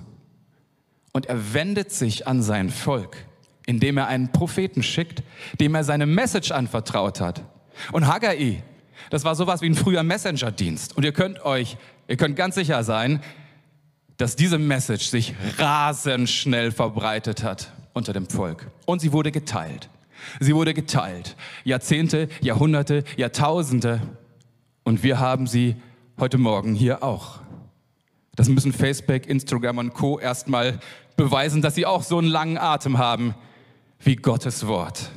Und 1.18 1.26
er 1.26 1.56
wendet 1.56 1.92
sich 1.92 2.28
an 2.28 2.44
sein 2.44 2.70
Volk, 2.70 3.18
indem 3.66 3.98
er 3.98 4.06
einen 4.06 4.32
Propheten 4.32 4.84
schickt, 4.84 5.24
dem 5.60 5.74
er 5.74 5.84
seine 5.84 6.06
Message 6.06 6.52
anvertraut 6.52 7.22
hat. 7.22 7.42
Und 7.92 8.06
Haggai, 8.06 8.62
das 9.10 9.24
war 9.24 9.34
sowas 9.34 9.62
wie 9.62 9.66
ein 9.66 9.74
früher 9.74 10.04
Messenger-Dienst. 10.04 10.96
Und 10.96 11.06
ihr 11.06 11.14
könnt 11.14 11.44
euch, 11.44 11.78
ihr 12.08 12.18
könnt 12.18 12.36
ganz 12.36 12.54
sicher 12.54 12.84
sein, 12.84 13.24
dass 14.18 14.36
diese 14.36 14.60
Message 14.60 15.08
sich 15.08 15.34
rasend 15.58 16.30
schnell 16.30 16.72
verbreitet 16.72 17.42
hat 17.42 17.72
unter 17.94 18.14
dem 18.14 18.30
Volk. 18.30 18.70
Und 18.86 19.02
sie 19.02 19.12
wurde 19.12 19.32
geteilt. 19.32 19.90
Sie 20.40 20.54
wurde 20.54 20.76
geteilt. 20.76 21.36
Jahrzehnte, 21.64 22.30
Jahrhunderte, 22.42 23.04
Jahrtausende. 23.16 24.04
Und 24.84 25.02
wir 25.02 25.20
haben 25.20 25.48
sie 25.48 25.78
heute 26.20 26.38
Morgen 26.38 26.76
hier 26.76 27.02
auch. 27.02 27.40
Das 28.38 28.50
müssen 28.50 28.72
Facebook, 28.72 29.26
Instagram 29.26 29.80
und 29.80 29.94
Co. 29.96 30.20
erstmal 30.20 30.80
beweisen, 31.18 31.62
dass 31.62 31.76
sie 31.76 31.86
auch 31.86 32.04
so 32.04 32.18
einen 32.18 32.30
langen 32.30 32.58
Atem 32.58 32.98
haben 32.98 33.36
wie 34.00 34.16
Gottes 34.16 34.68
Wort. 34.68 35.12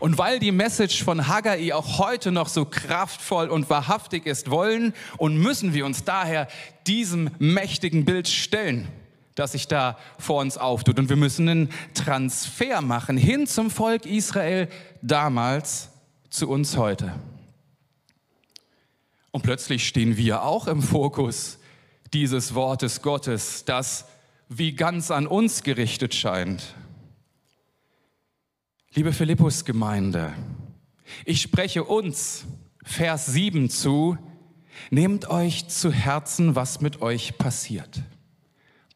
Und 0.00 0.18
weil 0.18 0.38
die 0.38 0.52
Message 0.52 1.02
von 1.02 1.28
Haggai 1.28 1.72
auch 1.72 1.98
heute 1.98 2.30
noch 2.30 2.48
so 2.48 2.66
kraftvoll 2.66 3.48
und 3.48 3.70
wahrhaftig 3.70 4.26
ist, 4.26 4.50
wollen 4.50 4.92
und 5.16 5.38
müssen 5.38 5.72
wir 5.72 5.86
uns 5.86 6.04
daher 6.04 6.48
diesem 6.86 7.30
mächtigen 7.38 8.04
Bild 8.04 8.28
stellen 8.28 8.88
das 9.34 9.52
sich 9.52 9.66
da 9.66 9.98
vor 10.18 10.40
uns 10.40 10.58
auftut. 10.58 10.98
Und 10.98 11.08
wir 11.08 11.16
müssen 11.16 11.48
einen 11.48 11.70
Transfer 11.94 12.80
machen 12.80 13.16
hin 13.16 13.46
zum 13.46 13.70
Volk 13.70 14.06
Israel 14.06 14.68
damals 15.02 15.90
zu 16.30 16.48
uns 16.48 16.76
heute. 16.76 17.12
Und 19.32 19.42
plötzlich 19.42 19.86
stehen 19.88 20.16
wir 20.16 20.42
auch 20.42 20.68
im 20.68 20.80
Fokus 20.80 21.58
dieses 22.12 22.54
Wortes 22.54 23.02
Gottes, 23.02 23.64
das 23.64 24.06
wie 24.56 24.72
ganz 24.72 25.10
an 25.10 25.26
uns 25.26 25.62
gerichtet 25.62 26.14
scheint. 26.14 26.74
Liebe 28.92 29.12
Philippus-Gemeinde, 29.12 30.32
ich 31.24 31.42
spreche 31.42 31.84
uns, 31.84 32.44
Vers 32.84 33.26
7 33.26 33.70
zu, 33.70 34.16
nehmt 34.90 35.28
euch 35.28 35.68
zu 35.68 35.92
Herzen, 35.92 36.54
was 36.54 36.80
mit 36.80 37.02
euch 37.02 37.38
passiert 37.38 38.02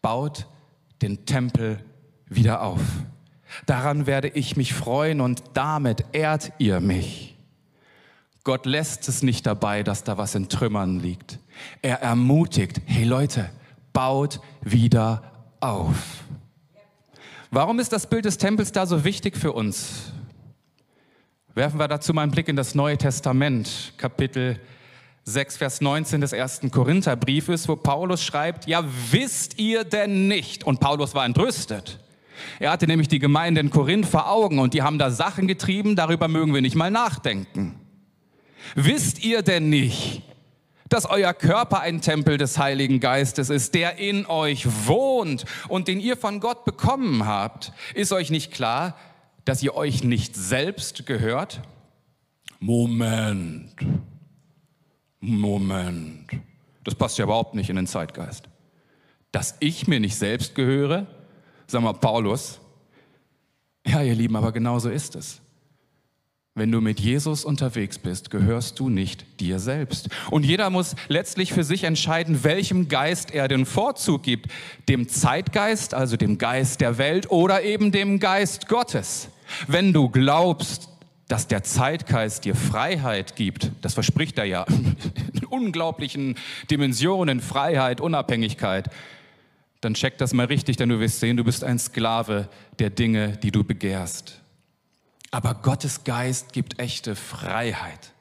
baut 0.03 0.47
den 1.03 1.27
Tempel 1.27 1.85
wieder 2.29 2.63
auf. 2.63 2.81
Daran 3.67 4.07
werde 4.07 4.29
ich 4.29 4.57
mich 4.57 4.75
freuen 4.75 5.21
und 5.21 5.43
damit 5.55 6.05
ehrt 6.13 6.53
ihr 6.59 6.81
mich. 6.81 7.37
Gott 8.45 8.67
lässt 8.67 9.09
es 9.09 9.23
nicht 9.23 9.47
dabei, 9.47 9.83
dass 9.83 10.05
da 10.05 10.19
was 10.19 10.35
in 10.35 10.49
Trümmern 10.49 11.01
liegt. 11.01 11.39
Er 11.83 12.01
ermutigt, 12.03 12.81
hey 12.87 13.05
Leute, 13.05 13.51
baut 13.93 14.41
wieder 14.63 15.38
auf. 15.61 16.25
Warum 17.51 17.79
ist 17.81 17.93
das 17.93 18.07
Bild 18.07 18.25
des 18.25 18.39
Tempels 18.39 18.73
da 18.73 18.87
so 18.87 19.05
wichtig 19.05 19.37
für 19.37 19.53
uns? 19.53 20.13
Werfen 21.55 21.81
wir 21.81 21.89
dazu 21.89 22.13
mal 22.13 22.23
einen 22.23 22.33
Blick 22.33 22.49
in 22.49 22.57
das 22.57 22.75
Neue 22.75 22.99
Testament, 22.99 23.95
Kapitel 23.97 24.61
6, 25.25 25.57
Vers 25.57 25.81
19 25.81 26.21
des 26.21 26.33
ersten 26.33 26.71
Korintherbriefes, 26.71 27.69
wo 27.69 27.77
Paulus 27.77 28.23
schreibt, 28.23 28.67
ja 28.67 28.85
wisst 29.11 29.59
ihr 29.59 29.85
denn 29.85 30.29
nicht? 30.29 30.65
Und 30.65 30.81
Paulus 30.81 31.15
war 31.15 31.25
entrüstet. 31.25 31.99
Er 32.61 32.71
hatte 32.71 32.87
nämlich 32.87 33.09
die 33.09 33.19
Gemeinde 33.19 33.61
in 33.61 33.71
Korinth 33.71 34.07
vor 34.07 34.31
Augen 34.31 34.59
und 34.59 34.75
die 34.75 34.83
haben 34.83 34.99
da 34.99 35.11
Sachen 35.11 35.47
getrieben, 35.49 35.97
darüber 35.97 36.29
mögen 36.29 36.55
wir 36.55 36.63
nicht 36.63 36.77
mal 36.77 36.91
nachdenken. 36.91 37.75
Wisst 38.75 39.25
ihr 39.25 39.43
denn 39.43 39.69
nicht, 39.69 40.23
dass 40.89 41.07
euer 41.07 41.35
Körper 41.35 41.81
ein 41.81 42.01
Tempel 42.01 42.39
des 42.39 42.59
Heiligen 42.59 43.01
Geistes 43.01 43.51
ist, 43.51 43.75
der 43.75 43.99
in 43.99 44.27
euch 44.27 44.67
wohnt 44.87 45.45
und 45.69 45.89
den 45.89 46.01
ihr 46.01 46.17
von 46.17 46.41
Gott 46.41 46.65
bekommen 46.65 47.27
habt? 47.27 47.73
Ist 47.95 48.13
euch 48.13 48.31
nicht 48.31 48.53
klar, 48.53 48.97
dass 49.45 49.63
ihr 49.63 49.75
euch 49.75 50.05
nicht 50.05 50.37
selbst 50.37 51.07
gehört? 51.07 51.61
Moment. 52.61 53.75
Moment, 55.21 56.31
das 56.85 56.95
passt 56.95 57.19
ja 57.19 57.25
überhaupt 57.25 57.55
nicht 57.55 57.71
in 57.71 57.77
den 57.77 57.87
Zeitgeist. 57.87 58.49
Dass 59.33 59.57
ich 59.61 59.87
mir 59.89 60.01
nicht 60.01 60.17
selbst 60.17 60.55
gehöre, 60.55 61.07
sag 61.67 61.83
mal 61.83 61.93
Paulus, 61.93 62.61
ja 63.87 64.03
ihr 64.03 64.15
Lieben, 64.15 64.37
aber 64.37 64.53
genau 64.53 64.79
so 64.79 64.89
ist 64.89 65.17
es. 65.17 65.41
Wenn 66.59 66.73
du 66.73 66.81
mit 66.81 66.99
Jesus 66.99 67.45
unterwegs 67.45 67.99
bist, 67.99 68.31
gehörst 68.31 68.81
du 68.81 68.89
nicht 68.89 69.25
dir 69.39 69.61
selbst. 69.61 70.09
Und 70.29 70.45
jeder 70.45 70.71
muss 70.71 70.97
letztlich 71.07 71.53
für 71.53 71.63
sich 71.63 71.85
entscheiden, 71.85 72.43
welchem 72.43 72.89
Geist 72.89 73.31
er 73.31 73.47
den 73.47 73.65
Vorzug 73.65 74.25
gibt. 74.25 74.49
Dem 74.89 75.09
Zeitgeist, 75.09 75.95
also 75.95 76.17
dem 76.17 76.37
Geist 76.37 76.81
der 76.81 76.99
Welt 76.99 77.31
oder 77.31 77.63
eben 77.63 77.93
dem 77.93 78.19
Geist 78.19 78.67
Gottes. 78.67 79.29
Wenn 79.69 79.93
du 79.93 80.09
glaubst, 80.09 80.89
dass 81.29 81.47
der 81.47 81.63
Zeitgeist 81.63 82.45
dir 82.45 82.57
Freiheit 82.57 83.37
gibt, 83.37 83.71
das 83.83 83.95
verspricht 83.95 84.37
er 84.37 84.45
ja 84.45 84.67
in 85.33 85.45
unglaublichen 85.45 86.35
Dimensionen, 86.73 87.41
Freiheit, 87.41 88.01
Unabhängigkeit, 88.01 88.91
dann 89.81 89.95
check 89.95 90.19
das 90.19 90.35
mal 90.35 90.47
richtig, 90.47 90.77
denn 90.77 90.89
du 90.89 90.99
wirst 90.99 91.21
sehen, 91.21 91.37
du 91.37 91.45
bist 91.45 91.63
ein 91.63 91.79
Sklave 91.79 92.49
der 92.81 92.91
Dinge, 92.91 93.37
die 93.37 93.53
du 93.53 93.63
begehrst. 93.63 94.41
Aber 95.31 95.55
Gottes 95.55 96.05
Geist 96.05 96.53
gibt 96.53 96.79
echte 96.79 97.15
Freiheit. 97.15 98.13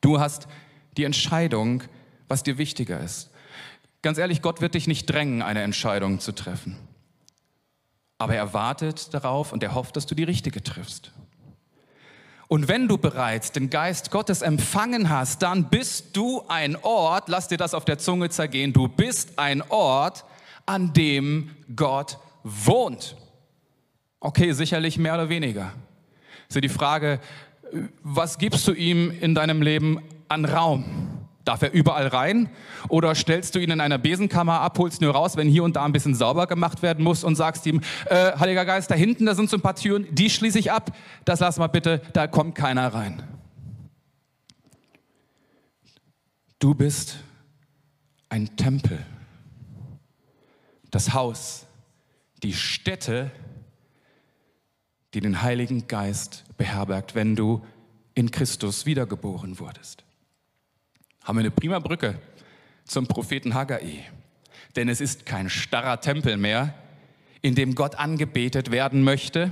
Du 0.00 0.18
hast 0.18 0.48
die 0.96 1.04
Entscheidung, 1.04 1.82
was 2.28 2.42
dir 2.42 2.58
wichtiger 2.58 3.00
ist. 3.00 3.30
Ganz 4.02 4.18
ehrlich, 4.18 4.42
Gott 4.42 4.60
wird 4.60 4.74
dich 4.74 4.86
nicht 4.86 5.06
drängen, 5.06 5.42
eine 5.42 5.62
Entscheidung 5.62 6.20
zu 6.20 6.32
treffen. 6.32 6.76
Aber 8.18 8.34
er 8.34 8.52
wartet 8.52 9.12
darauf 9.14 9.52
und 9.52 9.62
er 9.62 9.74
hofft, 9.74 9.96
dass 9.96 10.06
du 10.06 10.14
die 10.14 10.24
richtige 10.24 10.62
triffst. 10.62 11.12
Und 12.48 12.66
wenn 12.66 12.88
du 12.88 12.98
bereits 12.98 13.52
den 13.52 13.70
Geist 13.70 14.10
Gottes 14.10 14.42
empfangen 14.42 15.08
hast, 15.08 15.42
dann 15.42 15.70
bist 15.70 16.16
du 16.16 16.42
ein 16.48 16.76
Ort, 16.82 17.28
lass 17.28 17.46
dir 17.46 17.58
das 17.58 17.74
auf 17.74 17.84
der 17.84 17.98
Zunge 17.98 18.28
zergehen, 18.28 18.72
du 18.72 18.88
bist 18.88 19.38
ein 19.38 19.62
Ort, 19.70 20.24
an 20.66 20.92
dem 20.92 21.50
Gott 21.76 22.18
wohnt. 22.42 23.16
Okay, 24.20 24.52
sicherlich 24.52 24.98
mehr 24.98 25.14
oder 25.14 25.30
weniger. 25.30 25.72
Ist 26.48 26.54
ja 26.54 26.60
die 26.60 26.68
Frage, 26.68 27.20
was 28.02 28.36
gibst 28.36 28.68
du 28.68 28.72
ihm 28.72 29.10
in 29.10 29.34
deinem 29.34 29.62
Leben 29.62 30.02
an 30.28 30.44
Raum? 30.44 30.84
Darf 31.44 31.62
er 31.62 31.72
überall 31.72 32.06
rein? 32.06 32.50
Oder 32.88 33.14
stellst 33.14 33.54
du 33.54 33.60
ihn 33.60 33.70
in 33.70 33.80
einer 33.80 33.96
Besenkammer 33.96 34.60
ab, 34.60 34.78
holst 34.78 35.00
nur 35.00 35.14
raus, 35.14 35.38
wenn 35.38 35.48
hier 35.48 35.64
und 35.64 35.76
da 35.76 35.84
ein 35.86 35.92
bisschen 35.92 36.14
sauber 36.14 36.46
gemacht 36.46 36.82
werden 36.82 37.02
muss 37.02 37.24
und 37.24 37.34
sagst 37.34 37.64
ihm, 37.66 37.80
äh, 38.06 38.38
Heiliger 38.38 38.66
Geist, 38.66 38.90
da 38.90 38.94
hinten, 38.94 39.24
da 39.24 39.34
sind 39.34 39.48
so 39.48 39.56
ein 39.56 39.62
paar 39.62 39.74
Türen, 39.74 40.06
die 40.14 40.28
schließe 40.28 40.58
ich 40.58 40.70
ab, 40.70 40.94
das 41.24 41.40
lass 41.40 41.56
mal 41.56 41.68
bitte, 41.68 42.02
da 42.12 42.26
kommt 42.26 42.54
keiner 42.54 42.92
rein. 42.92 43.22
Du 46.58 46.74
bist 46.74 47.16
ein 48.28 48.54
Tempel, 48.56 48.98
das 50.90 51.14
Haus, 51.14 51.64
die 52.42 52.52
Stätte, 52.52 53.30
die 55.14 55.20
den 55.20 55.42
Heiligen 55.42 55.88
Geist 55.88 56.44
beherbergt, 56.56 57.14
wenn 57.14 57.36
du 57.36 57.64
in 58.14 58.30
Christus 58.30 58.86
wiedergeboren 58.86 59.58
wurdest. 59.58 60.04
Haben 61.24 61.38
wir 61.38 61.40
eine 61.40 61.50
prima 61.50 61.78
Brücke 61.78 62.18
zum 62.84 63.06
Propheten 63.06 63.54
Haggai. 63.54 64.04
Denn 64.76 64.88
es 64.88 65.00
ist 65.00 65.26
kein 65.26 65.50
starrer 65.50 66.00
Tempel 66.00 66.36
mehr, 66.36 66.74
in 67.42 67.54
dem 67.54 67.74
Gott 67.74 67.96
angebetet 67.96 68.70
werden 68.70 69.02
möchte. 69.02 69.50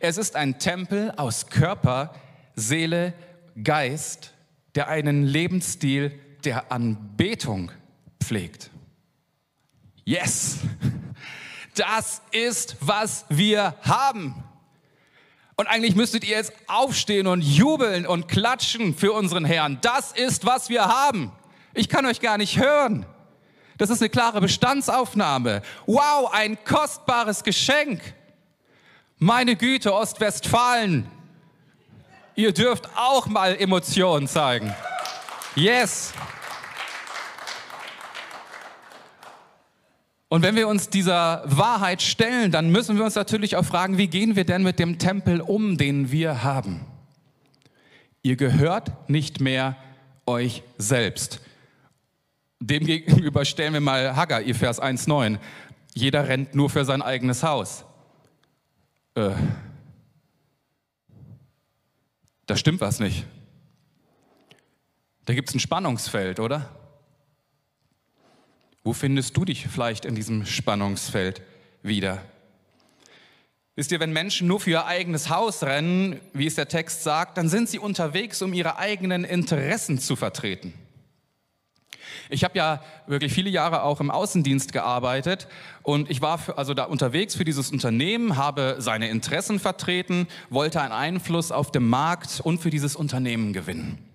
Es 0.00 0.18
ist 0.18 0.36
ein 0.36 0.58
Tempel 0.58 1.12
aus 1.12 1.46
Körper, 1.48 2.14
Seele, 2.54 3.14
Geist, 3.62 4.34
der 4.74 4.88
einen 4.88 5.24
Lebensstil 5.24 6.18
der 6.44 6.70
Anbetung 6.70 7.70
pflegt. 8.22 8.70
Yes, 10.04 10.58
das 11.74 12.22
ist, 12.32 12.76
was 12.80 13.24
wir 13.28 13.74
haben. 13.82 14.34
Und 15.58 15.66
eigentlich 15.66 15.96
müsstet 15.96 16.22
ihr 16.22 16.36
jetzt 16.36 16.52
aufstehen 16.68 17.26
und 17.26 17.40
jubeln 17.40 18.06
und 18.06 18.28
klatschen 18.28 18.94
für 18.94 19.12
unseren 19.12 19.44
Herrn. 19.44 19.78
Das 19.80 20.12
ist, 20.12 20.46
was 20.46 20.68
wir 20.68 20.84
haben. 20.84 21.32
Ich 21.74 21.88
kann 21.88 22.06
euch 22.06 22.20
gar 22.20 22.38
nicht 22.38 22.60
hören. 22.60 23.04
Das 23.76 23.90
ist 23.90 24.00
eine 24.00 24.08
klare 24.08 24.40
Bestandsaufnahme. 24.40 25.62
Wow, 25.86 26.30
ein 26.32 26.62
kostbares 26.64 27.42
Geschenk. 27.42 28.00
Meine 29.18 29.56
Güte, 29.56 29.92
Ostwestfalen. 29.92 31.10
Ihr 32.36 32.52
dürft 32.52 32.88
auch 32.94 33.26
mal 33.26 33.56
Emotionen 33.56 34.28
zeigen. 34.28 34.72
Yes. 35.56 36.12
Und 40.28 40.42
wenn 40.42 40.56
wir 40.56 40.68
uns 40.68 40.90
dieser 40.90 41.42
Wahrheit 41.46 42.02
stellen, 42.02 42.50
dann 42.50 42.70
müssen 42.70 42.98
wir 42.98 43.04
uns 43.04 43.14
natürlich 43.14 43.56
auch 43.56 43.64
fragen, 43.64 43.96
wie 43.96 44.08
gehen 44.08 44.36
wir 44.36 44.44
denn 44.44 44.62
mit 44.62 44.78
dem 44.78 44.98
Tempel 44.98 45.40
um, 45.40 45.78
den 45.78 46.10
wir 46.12 46.42
haben? 46.42 46.80
Ihr 48.22 48.36
gehört 48.36 49.08
nicht 49.08 49.40
mehr 49.40 49.76
euch 50.26 50.62
selbst. 50.76 51.40
Demgegenüber 52.60 53.44
stellen 53.44 53.72
wir 53.72 53.80
mal 53.80 54.16
Haggai, 54.16 54.52
Vers 54.52 54.82
1,9. 54.82 55.38
Jeder 55.94 56.28
rennt 56.28 56.54
nur 56.54 56.68
für 56.68 56.84
sein 56.84 57.00
eigenes 57.00 57.42
Haus. 57.42 57.84
Äh, 59.14 59.30
da 62.46 62.56
stimmt 62.56 62.80
was 62.80 63.00
nicht. 63.00 63.24
Da 65.24 65.34
gibt 65.34 65.48
es 65.48 65.54
ein 65.54 65.60
Spannungsfeld, 65.60 66.40
oder? 66.40 66.77
Wo 68.84 68.92
findest 68.92 69.36
du 69.36 69.44
dich 69.44 69.66
vielleicht 69.66 70.04
in 70.04 70.14
diesem 70.14 70.46
Spannungsfeld 70.46 71.42
wieder? 71.82 72.22
Wisst 73.78 73.92
ihr, 73.92 74.00
wenn 74.00 74.12
Menschen 74.12 74.48
nur 74.48 74.58
für 74.58 74.70
ihr 74.70 74.86
eigenes 74.86 75.30
Haus 75.30 75.62
rennen, 75.62 76.20
wie 76.32 76.46
es 76.46 76.56
der 76.56 76.66
Text 76.66 77.04
sagt, 77.04 77.38
dann 77.38 77.48
sind 77.48 77.68
sie 77.68 77.78
unterwegs, 77.78 78.42
um 78.42 78.52
ihre 78.52 78.76
eigenen 78.76 79.22
Interessen 79.22 80.00
zu 80.00 80.16
vertreten. 80.16 80.74
Ich 82.30 82.44
habe 82.44 82.58
ja 82.58 82.82
wirklich 83.06 83.32
viele 83.32 83.50
Jahre 83.50 83.82
auch 83.82 84.00
im 84.00 84.10
Außendienst 84.10 84.72
gearbeitet 84.72 85.46
und 85.82 86.10
ich 86.10 86.20
war 86.20 86.38
für, 86.38 86.58
also 86.58 86.74
da 86.74 86.84
unterwegs 86.84 87.36
für 87.36 87.44
dieses 87.44 87.70
Unternehmen, 87.70 88.36
habe 88.36 88.76
seine 88.78 89.08
Interessen 89.08 89.60
vertreten, 89.60 90.26
wollte 90.50 90.80
einen 90.80 90.92
Einfluss 90.92 91.52
auf 91.52 91.70
dem 91.70 91.88
Markt 91.88 92.40
und 92.42 92.58
für 92.58 92.70
dieses 92.70 92.96
Unternehmen 92.96 93.52
gewinnen. 93.52 94.07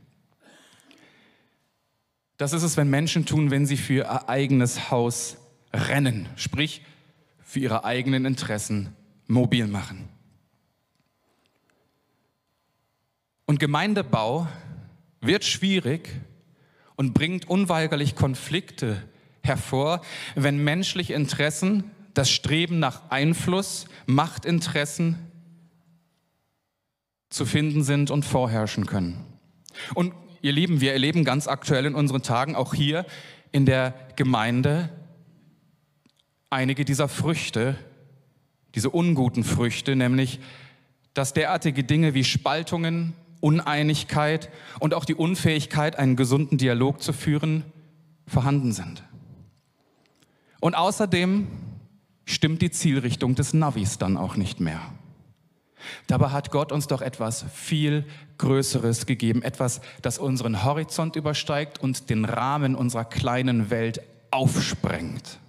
Das 2.44 2.52
ist 2.52 2.64
es, 2.64 2.76
wenn 2.76 2.90
Menschen 2.90 3.26
tun, 3.26 3.52
wenn 3.52 3.66
sie 3.66 3.78
für 3.78 3.94
ihr 3.94 4.28
eigenes 4.28 4.92
Haus 4.92 5.38
rennen, 5.72 6.28
sprich 6.36 6.82
für 7.42 7.62
ihre 7.62 7.86
eigenen 7.86 8.26
Interessen 8.26 8.94
mobil 9.28 9.66
machen. 9.66 10.10
Und 13.46 13.62
Gemeindebau 13.62 14.50
wird 15.22 15.46
schwierig 15.46 16.10
und 16.98 17.14
bringt 17.14 17.48
unweigerlich 17.48 18.14
Konflikte 18.14 19.02
hervor, 19.42 20.02
wenn 20.36 20.62
menschliche 20.62 21.14
Interessen, 21.14 21.92
das 22.14 22.30
Streben 22.30 22.78
nach 22.78 23.10
Einfluss, 23.10 23.86
Machtinteressen 24.06 25.18
zu 27.30 27.46
finden 27.46 27.84
sind 27.84 28.12
und 28.12 28.26
vorherrschen 28.26 28.86
können. 28.86 29.24
Und 29.94 30.14
Ihr 30.44 30.52
Lieben, 30.52 30.82
wir 30.82 30.92
erleben 30.92 31.24
ganz 31.24 31.48
aktuell 31.48 31.86
in 31.86 31.96
unseren 31.96 32.22
Tagen 32.22 32.58
auch 32.58 32.74
hier 32.74 33.06
in 33.54 33.66
der 33.66 33.94
Gemeinde 34.18 34.90
einige 36.50 36.84
dieser 36.84 37.08
Früchte, 37.08 37.78
diese 38.76 38.90
unguten 38.90 39.46
Früchte, 39.46 39.96
nämlich 39.96 40.42
dass 41.14 41.32
derartige 41.32 41.86
Dinge 41.86 42.14
wie 42.14 42.26
Spaltungen, 42.26 43.14
Uneinigkeit 43.40 44.50
und 44.82 44.94
auch 44.94 45.06
die 45.06 45.16
Unfähigkeit, 45.16 45.98
einen 45.98 46.18
gesunden 46.18 46.58
Dialog 46.58 47.02
zu 47.02 47.14
führen, 47.14 47.64
vorhanden 48.28 48.74
sind. 48.74 49.02
Und 50.60 50.76
außerdem 50.76 51.48
stimmt 52.26 52.62
die 52.62 52.72
Zielrichtung 52.72 53.36
des 53.36 53.54
Navis 53.54 53.98
dann 53.98 54.18
auch 54.18 54.36
nicht 54.36 54.60
mehr. 54.60 54.82
Dabei 56.08 56.30
hat 56.30 56.52
Gott 56.52 56.72
uns 56.72 56.88
doch 56.88 57.02
etwas 57.02 57.46
viel 57.54 58.06
Größeres 58.38 59.06
gegeben, 59.06 59.42
etwas, 59.42 59.82
das 60.02 60.18
unseren 60.18 60.64
Horizont 60.64 61.16
übersteigt 61.16 61.82
und 61.82 62.10
den 62.10 62.26
Rahmen 62.26 62.76
unserer 62.76 63.06
kleinen 63.06 63.70
Welt 63.70 64.02
aufsprengt. 64.32 65.40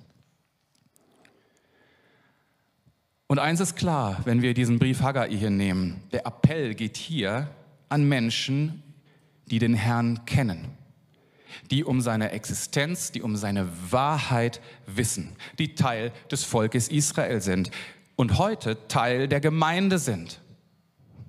Und 3.27 3.39
eins 3.39 3.61
ist 3.61 3.77
klar, 3.77 4.21
wenn 4.25 4.43
wir 4.43 4.55
diesen 4.55 4.79
Brief 4.79 5.01
Haggai 5.01 5.31
hier 5.31 5.51
nehmen, 5.51 6.03
der 6.13 6.27
Appell 6.27 6.75
geht 6.75 6.97
hier 6.97 7.49
an 7.89 8.05
Menschen, 8.09 8.83
die 9.47 9.59
den 9.59 9.75
Herrn 9.75 10.25
kennen, 10.27 10.67
die 11.71 11.85
um 11.85 12.01
seine 12.01 12.31
Existenz, 12.33 13.13
die 13.13 13.23
um 13.23 13.37
seine 13.37 13.69
Wahrheit 13.91 14.61
wissen, 14.87 15.37
die 15.59 15.75
Teil 15.75 16.13
des 16.31 16.45
Volkes 16.45 16.89
Israel 16.89 17.41
sind, 17.41 17.71
und 18.17 18.39
heute 18.39 18.87
Teil 18.89 19.29
der 19.29 19.41
Gemeinde 19.41 19.99
sind, 19.99 20.41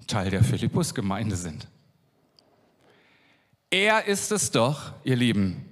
Teil 0.07 0.29
der 0.29 0.43
Philippus-Gemeinde 0.43 1.35
sind. 1.35 1.67
Er 3.69 4.05
ist 4.05 4.31
es 4.31 4.51
doch, 4.51 4.93
ihr 5.03 5.15
Lieben, 5.15 5.65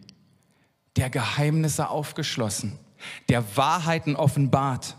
der 0.98 1.10
Geheimnisse 1.10 1.90
aufgeschlossen, 1.90 2.78
der 3.30 3.56
Wahrheiten 3.56 4.16
offenbart, 4.16 4.98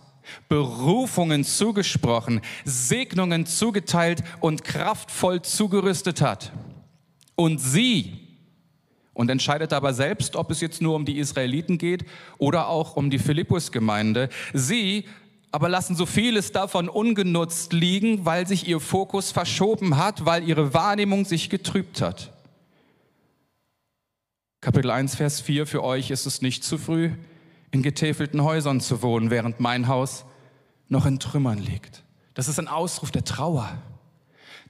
Berufungen 0.49 1.45
zugesprochen, 1.45 2.41
Segnungen 2.65 3.47
zugeteilt 3.47 4.23
und 4.41 4.65
kraftvoll 4.65 5.43
zugerüstet 5.43 6.21
hat. 6.21 6.53
Und 7.37 7.59
sie, 7.59 8.25
und 9.13 9.31
entscheidet 9.31 9.73
aber 9.73 9.93
selbst, 9.93 10.35
ob 10.37 10.51
es 10.51 10.61
jetzt 10.61 10.81
nur 10.81 10.95
um 10.95 11.05
die 11.05 11.19
Israeliten 11.19 11.79
geht 11.79 12.05
oder 12.39 12.69
auch 12.69 12.97
um 12.97 13.11
die 13.11 13.19
Philippus-Gemeinde, 13.19 14.29
sie 14.53 15.05
aber 15.55 15.69
lassen 15.69 15.95
so 15.95 16.05
vieles 16.05 16.51
davon 16.51 16.89
ungenutzt 16.89 17.73
liegen, 17.73 18.25
weil 18.25 18.45
sich 18.45 18.67
ihr 18.67 18.81
Fokus 18.81 19.31
verschoben 19.31 19.97
hat, 19.97 20.27
weil 20.27 20.43
ihre 20.43 20.75
Wahrnehmung 20.75 21.25
sich 21.25 21.49
getrübt 21.49 22.01
hat. 22.01 22.33
Kapitel 24.61 24.91
1, 24.91 25.15
Vers 25.15 25.41
4, 25.41 25.69
für 25.69 25.85
euch 25.85 26.11
ist 26.11 26.27
es 26.27 26.43
nicht 26.43 26.65
zu 26.65 26.77
früh, 26.77 27.13
in 27.71 27.85
getäfelten 27.85 28.43
Häusern 28.43 28.81
zu 28.81 29.01
wohnen, 29.01 29.31
während 29.31 29.61
mein 29.61 29.87
Haus 29.87 30.25
noch 30.89 31.07
in 31.07 31.21
Trümmern 31.21 31.59
liegt. 31.59 32.03
Das 32.35 32.49
ist 32.49 32.59
ein 32.59 32.67
Ausruf 32.67 33.13
der 33.13 33.23
Trauer, 33.23 33.79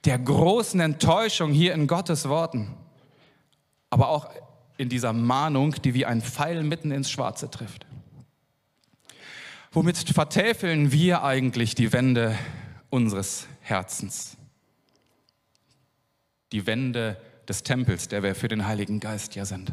der 0.05 0.19
großen 0.19 0.81
Enttäuschung 0.81 1.53
hier 1.53 1.73
in 1.73 1.87
Gottes 1.87 2.29
Worten, 2.29 2.75
aber 3.89 4.11
auch 4.11 4.29
in 4.77 4.91
dieser 4.91 5.15
Mahnung, 5.15 5.77
die 5.83 5.95
wie 5.95 6.05
ein 6.05 6.21
Pfeil 6.21 6.63
mitten 6.63 6.91
ins 6.91 7.11
Schwarze 7.11 7.51
trifft. 7.51 7.87
Womit 9.75 10.09
vertäfeln 10.11 10.93
wir 10.93 11.25
eigentlich 11.25 11.75
die 11.75 11.93
Wände 11.93 12.39
unseres 12.91 13.49
Herzens? 13.61 14.37
Die 16.53 16.69
Wände 16.69 17.21
des 17.49 17.65
Tempels, 17.65 18.07
der 18.07 18.23
wir 18.23 18.37
für 18.37 18.47
den 18.47 18.69
Heiligen 18.69 19.01
Geist 19.01 19.35
ja 19.35 19.45
sind. 19.45 19.73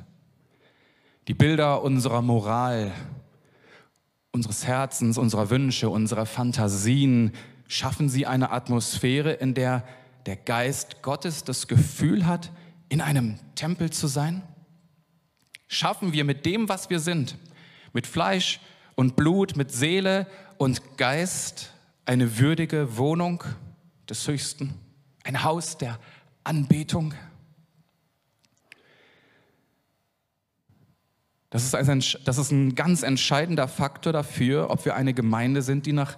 Die 1.28 1.36
Bilder 1.36 1.84
unserer 1.84 2.24
Moral, 2.24 2.92
unseres 4.32 4.66
Herzens, 4.66 5.20
unserer 5.20 5.52
Wünsche, 5.52 5.88
unserer 5.88 6.26
Fantasien, 6.26 7.34
schaffen 7.68 8.10
sie 8.10 8.26
eine 8.26 8.50
Atmosphäre, 8.50 9.34
in 9.34 9.54
der 9.54 9.84
der 10.26 10.36
Geist 10.36 11.04
Gottes 11.04 11.44
das 11.44 11.68
Gefühl 11.68 12.26
hat, 12.26 12.52
in 12.90 13.02
einem 13.02 13.38
Tempel 13.54 13.92
zu 13.92 14.08
sein? 14.08 14.42
Schaffen 15.68 16.12
wir 16.12 16.24
mit 16.24 16.48
dem, 16.48 16.70
was 16.70 16.90
wir 16.90 17.00
sind, 17.00 17.38
mit 17.94 18.08
Fleisch, 18.08 18.60
und 18.96 19.16
Blut, 19.16 19.56
mit 19.56 19.72
Seele 19.72 20.28
und 20.58 20.98
Geist 20.98 21.72
eine 22.06 22.40
würdige 22.40 22.98
Wohnung 22.98 23.44
des 24.10 24.28
Höchsten, 24.28 24.74
ein 25.24 25.44
Haus 25.44 25.78
der 25.78 26.00
Anbetung. 26.44 27.14
Das 31.50 31.64
ist, 31.66 31.76
ein, 31.76 32.04
das 32.26 32.38
ist 32.38 32.52
ein 32.52 32.76
ganz 32.76 33.04
entscheidender 33.04 33.68
Faktor 33.68 34.14
dafür, 34.14 34.70
ob 34.70 34.86
wir 34.86 34.96
eine 34.96 35.14
Gemeinde 35.14 35.62
sind, 35.62 35.86
die 35.86 35.94
nach 35.94 36.18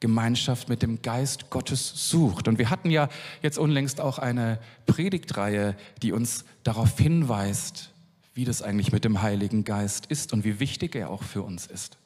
Gemeinschaft 0.00 0.70
mit 0.70 0.82
dem 0.82 1.02
Geist 1.02 1.50
Gottes 1.50 2.10
sucht. 2.10 2.48
Und 2.48 2.58
wir 2.58 2.70
hatten 2.70 2.90
ja 2.90 3.10
jetzt 3.42 3.58
unlängst 3.58 4.00
auch 4.00 4.18
eine 4.18 4.58
Predigtreihe, 4.86 5.76
die 6.02 6.12
uns 6.12 6.46
darauf 6.62 6.98
hinweist, 6.98 7.92
wie 8.32 8.46
das 8.46 8.62
eigentlich 8.62 8.92
mit 8.92 9.04
dem 9.04 9.20
Heiligen 9.20 9.64
Geist 9.64 10.06
ist 10.06 10.32
und 10.32 10.44
wie 10.44 10.58
wichtig 10.58 10.94
er 10.94 11.10
auch 11.10 11.22
für 11.22 11.42
uns 11.42 11.66
ist. 11.66 11.98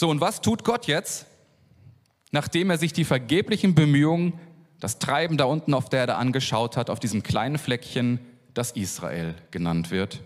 So, 0.00 0.08
und 0.08 0.22
was 0.22 0.40
tut 0.40 0.64
Gott 0.64 0.86
jetzt, 0.86 1.26
nachdem 2.30 2.70
er 2.70 2.78
sich 2.78 2.94
die 2.94 3.04
vergeblichen 3.04 3.74
Bemühungen, 3.74 4.32
das 4.78 4.98
Treiben 4.98 5.36
da 5.36 5.44
unten 5.44 5.74
auf 5.74 5.90
der 5.90 6.00
Erde 6.00 6.14
angeschaut 6.14 6.78
hat, 6.78 6.88
auf 6.88 7.00
diesem 7.00 7.22
kleinen 7.22 7.58
Fleckchen, 7.58 8.18
das 8.54 8.70
Israel 8.72 9.34
genannt 9.50 9.90
wird? 9.90 10.22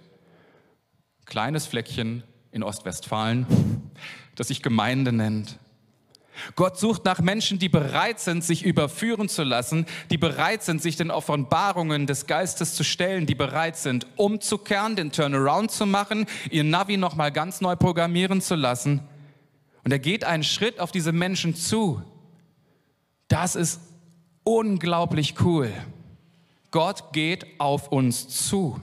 Kleines 1.26 1.66
Fleckchen 1.66 2.22
in 2.52 2.62
Ostwestfalen, 2.62 3.48
das 4.36 4.46
sich 4.46 4.62
Gemeinde 4.62 5.10
nennt. 5.10 5.58
Gott 6.54 6.78
sucht 6.78 7.04
nach 7.04 7.20
Menschen, 7.20 7.58
die 7.58 7.68
bereit 7.68 8.20
sind, 8.20 8.44
sich 8.44 8.64
überführen 8.64 9.28
zu 9.28 9.42
lassen, 9.42 9.86
die 10.08 10.18
bereit 10.18 10.62
sind, 10.62 10.82
sich 10.82 10.94
den 10.94 11.10
Offenbarungen 11.10 12.06
des 12.06 12.28
Geistes 12.28 12.76
zu 12.76 12.84
stellen, 12.84 13.26
die 13.26 13.34
bereit 13.34 13.76
sind, 13.76 14.06
umzukehren, 14.14 14.94
den 14.94 15.10
Turnaround 15.10 15.72
zu 15.72 15.84
machen, 15.84 16.26
ihr 16.52 16.62
Navi 16.62 16.96
nochmal 16.96 17.32
ganz 17.32 17.60
neu 17.60 17.74
programmieren 17.74 18.40
zu 18.40 18.54
lassen. 18.54 19.00
Und 19.84 19.92
er 19.92 19.98
geht 19.98 20.24
einen 20.24 20.42
Schritt 20.42 20.80
auf 20.80 20.92
diese 20.92 21.12
Menschen 21.12 21.54
zu. 21.54 22.02
Das 23.28 23.54
ist 23.54 23.80
unglaublich 24.42 25.34
cool. 25.40 25.72
Gott 26.70 27.12
geht 27.12 27.60
auf 27.60 27.92
uns 27.92 28.28
zu. 28.28 28.80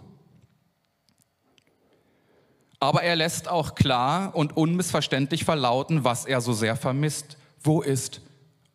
Aber 2.79 3.03
er 3.03 3.15
lässt 3.15 3.47
auch 3.47 3.75
klar 3.75 4.35
und 4.35 4.57
unmissverständlich 4.57 5.43
verlauten, 5.43 6.03
was 6.03 6.25
er 6.25 6.41
so 6.41 6.53
sehr 6.53 6.75
vermisst. 6.75 7.37
Wo 7.61 7.81
ist 7.81 8.21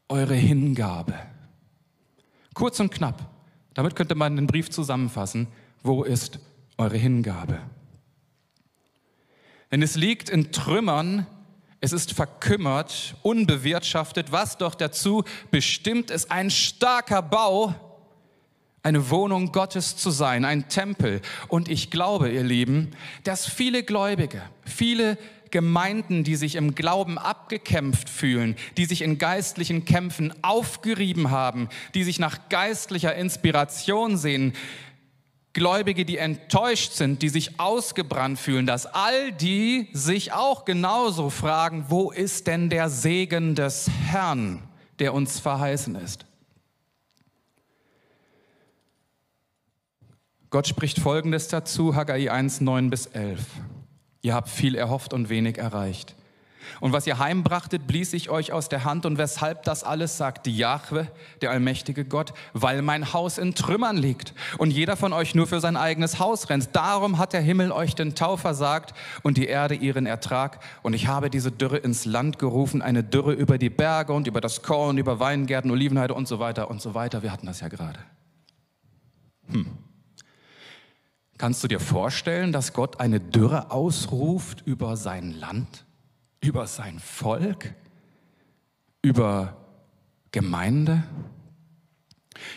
eure 0.09 0.35
Hingabe? 0.35 1.15
Kurz 2.55 2.79
und 2.79 2.93
knapp. 2.93 3.29
Damit 3.75 3.97
könnte 3.97 4.15
man 4.15 4.37
den 4.37 4.47
Brief 4.47 4.71
zusammenfassen. 4.71 5.49
Wo 5.83 6.05
ist 6.05 6.39
eure 6.79 6.97
Hingabe? 6.97 7.59
Denn 9.71 9.83
es 9.83 9.97
liegt 9.97 10.29
in 10.29 10.53
Trümmern, 10.53 11.27
es 11.87 11.92
ist 11.92 12.14
verkümmert, 12.14 13.14
unbewirtschaftet, 13.22 14.33
was 14.33 14.59
doch 14.59 14.75
dazu 14.75 15.22
bestimmt 15.53 16.11
ist, 16.11 16.33
ein 16.33 16.51
starker 16.51 17.22
Bau 17.22 17.77
eine 18.83 19.09
Wohnung 19.11 19.53
Gottes 19.53 19.96
zu 19.96 20.11
sein, 20.11 20.44
ein 20.44 20.68
Tempel. 20.68 21.20
Und 21.46 21.68
ich 21.68 21.90
glaube, 21.90 22.31
ihr 22.31 22.42
Lieben, 22.42 22.90
dass 23.22 23.46
viele 23.46 23.85
Gläubige, 23.85 24.42
viele 24.64 25.16
Gemeinden, 25.51 26.25
die 26.25 26.37
sich 26.37 26.57
im 26.57 26.75
Glauben 26.75 27.18
abgekämpft 27.18 28.09
fühlen, 28.09 28.57
die 28.77 28.85
sich 28.85 29.03
in 29.03 29.18
geistlichen 29.18 29.85
Kämpfen 29.85 30.33
aufgerieben 30.42 31.31
haben, 31.31 31.68
die 31.94 32.03
sich 32.03 32.18
nach 32.18 32.49
geistlicher 32.49 33.14
Inspiration 33.14 34.16
sehen, 34.16 34.55
Gläubige, 35.57 36.05
die 36.05 36.19
enttäuscht 36.19 36.92
sind, 36.92 37.23
die 37.23 37.31
sich 37.31 37.59
ausgebrannt 37.59 38.38
fühlen, 38.38 38.66
dass 38.66 38.85
all 38.85 39.33
die 39.33 39.88
sich 39.95 40.35
auch 40.35 40.66
genauso 40.66 41.31
fragen, 41.31 41.87
wo 41.88 42.11
ist 42.11 42.47
denn 42.47 42.69
der 42.69 42.90
Segen 42.90 43.55
des 43.55 43.88
Herrn, 43.88 44.62
der 44.99 45.14
uns 45.14 45.40
verheißen 45.40 45.95
ist? 45.95 46.27
Gott 50.51 50.66
spricht 50.69 51.01
Folgendes 51.01 51.49
dazu, 51.49 51.95
Haggai 51.95 52.31
1, 52.31 52.61
9 52.61 52.90
bis 52.90 53.07
11. 53.07 53.40
Ihr 54.21 54.35
habt 54.35 54.51
viel 54.51 54.75
erhofft 54.75 55.14
und 55.14 55.31
wenig 55.31 55.57
erreicht. 55.57 56.14
Und 56.81 56.92
was 56.92 57.07
ihr 57.07 57.18
heimbrachtet, 57.18 57.87
blies 57.87 58.12
ich 58.12 58.31
euch 58.31 58.52
aus 58.52 58.68
der 58.68 58.85
Hand. 58.85 59.07
Und 59.07 59.18
weshalb 59.18 59.62
das 59.64 59.85
alles, 59.85 60.16
sagt 60.16 60.46
die 60.46 60.57
Jahwe, 60.57 61.09
der 61.40 61.50
allmächtige 61.50 62.05
Gott, 62.05 62.33
weil 62.52 62.83
mein 62.83 63.12
Haus 63.12 63.38
in 63.38 63.55
Trümmern 63.55 63.96
liegt 63.96 64.35
und 64.59 64.70
jeder 64.70 64.96
von 64.96 65.12
euch 65.12 65.35
nur 65.35 65.46
für 65.46 65.61
sein 65.61 65.76
eigenes 65.76 66.18
Haus 66.18 66.50
rennt. 66.50 66.74
Darum 66.74 67.18
hat 67.18 67.33
der 67.33 67.40
Himmel 67.40 67.72
euch 67.72 67.94
den 67.94 68.14
Tau 68.14 68.37
versagt 68.37 68.94
und 69.22 69.37
die 69.37 69.46
Erde 69.46 69.74
ihren 69.74 70.07
Ertrag. 70.07 70.61
Und 70.83 70.94
ich 70.94 71.07
habe 71.07 71.31
diese 71.31 71.50
Dürre 71.50 71.79
ins 71.79 72.05
Land 72.05 72.38
gerufen, 72.38 72.83
eine 72.83 73.02
Dürre 73.02 73.33
über 73.33 73.59
die 73.59 73.70
Berge 73.70 74.12
und 74.12 74.26
über 74.26 74.40
das 74.40 74.62
Korn, 74.62 74.98
über 74.98 75.20
Weingärten, 75.20 75.70
Olivenheide 75.70 76.14
und 76.14 76.29
so 76.29 76.38
weiter 76.38 76.70
und 76.70 76.81
so 76.81 76.94
weiter. 76.94 77.22
Wir 77.22 77.33
hatten 77.33 77.46
das 77.46 77.61
ja 77.61 77.68
gerade. 77.68 77.98
Hm. 79.48 79.66
Kannst 81.38 81.62
du 81.62 81.68
dir 81.68 81.81
vorstellen, 81.81 82.52
dass 82.52 82.72
Gott 82.72 83.00
eine 83.00 83.20
Dürre 83.20 83.70
ausruft 83.70 84.62
über 84.66 84.96
sein 84.96 85.33
Land, 85.33 85.86
über 86.47 86.67
sein 86.67 86.99
Volk, 86.99 87.75
über 89.03 89.57
Gemeinde? 90.31 91.03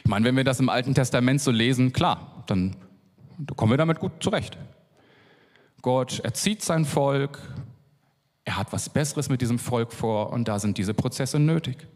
Ich 0.03 0.09
meine, 0.09 0.25
wenn 0.25 0.35
wir 0.35 0.43
das 0.43 0.59
im 0.59 0.69
Alten 0.69 0.93
Testament 0.93 1.41
so 1.41 1.51
lesen, 1.51 1.91
klar, 1.91 2.43
dann 2.47 2.75
kommen 3.55 3.71
wir 3.71 3.77
damit 3.77 3.99
gut 3.99 4.11
zurecht. 4.21 4.57
Gott 5.81 6.19
erzieht 6.19 6.61
sein 6.61 6.85
Volk, 6.85 7.39
er 8.43 8.57
hat 8.57 8.73
was 8.73 8.89
Besseres 8.89 9.29
mit 9.29 9.41
diesem 9.41 9.59
Volk 9.59 9.93
vor 9.93 10.31
und 10.31 10.47
da 10.47 10.59
sind 10.59 10.77
diese 10.77 10.93
Prozesse 10.93 11.39
nötig. 11.39 11.87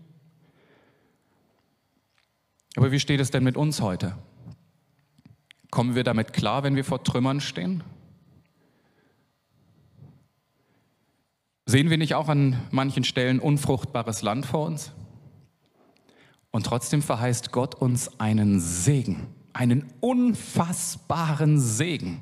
Aber 2.75 2.91
wie 2.91 2.99
steht 2.99 3.19
es 3.19 3.29
denn 3.29 3.43
mit 3.43 3.57
uns 3.57 3.81
heute? 3.81 4.17
Kommen 5.69 5.95
wir 5.95 6.03
damit 6.03 6.33
klar, 6.33 6.63
wenn 6.63 6.75
wir 6.75 6.85
vor 6.85 7.03
Trümmern 7.03 7.41
stehen? 7.41 7.83
Sehen 11.65 11.89
wir 11.89 11.97
nicht 11.97 12.15
auch 12.15 12.27
an 12.27 12.59
manchen 12.71 13.03
Stellen 13.03 13.39
unfruchtbares 13.39 14.21
Land 14.21 14.45
vor 14.45 14.65
uns? 14.65 14.91
Und 16.51 16.65
trotzdem 16.65 17.01
verheißt 17.01 17.51
Gott 17.51 17.73
uns 17.73 18.19
einen 18.19 18.59
Segen, 18.59 19.27
einen 19.53 19.91
unfassbaren 20.01 21.59
Segen. 21.59 22.21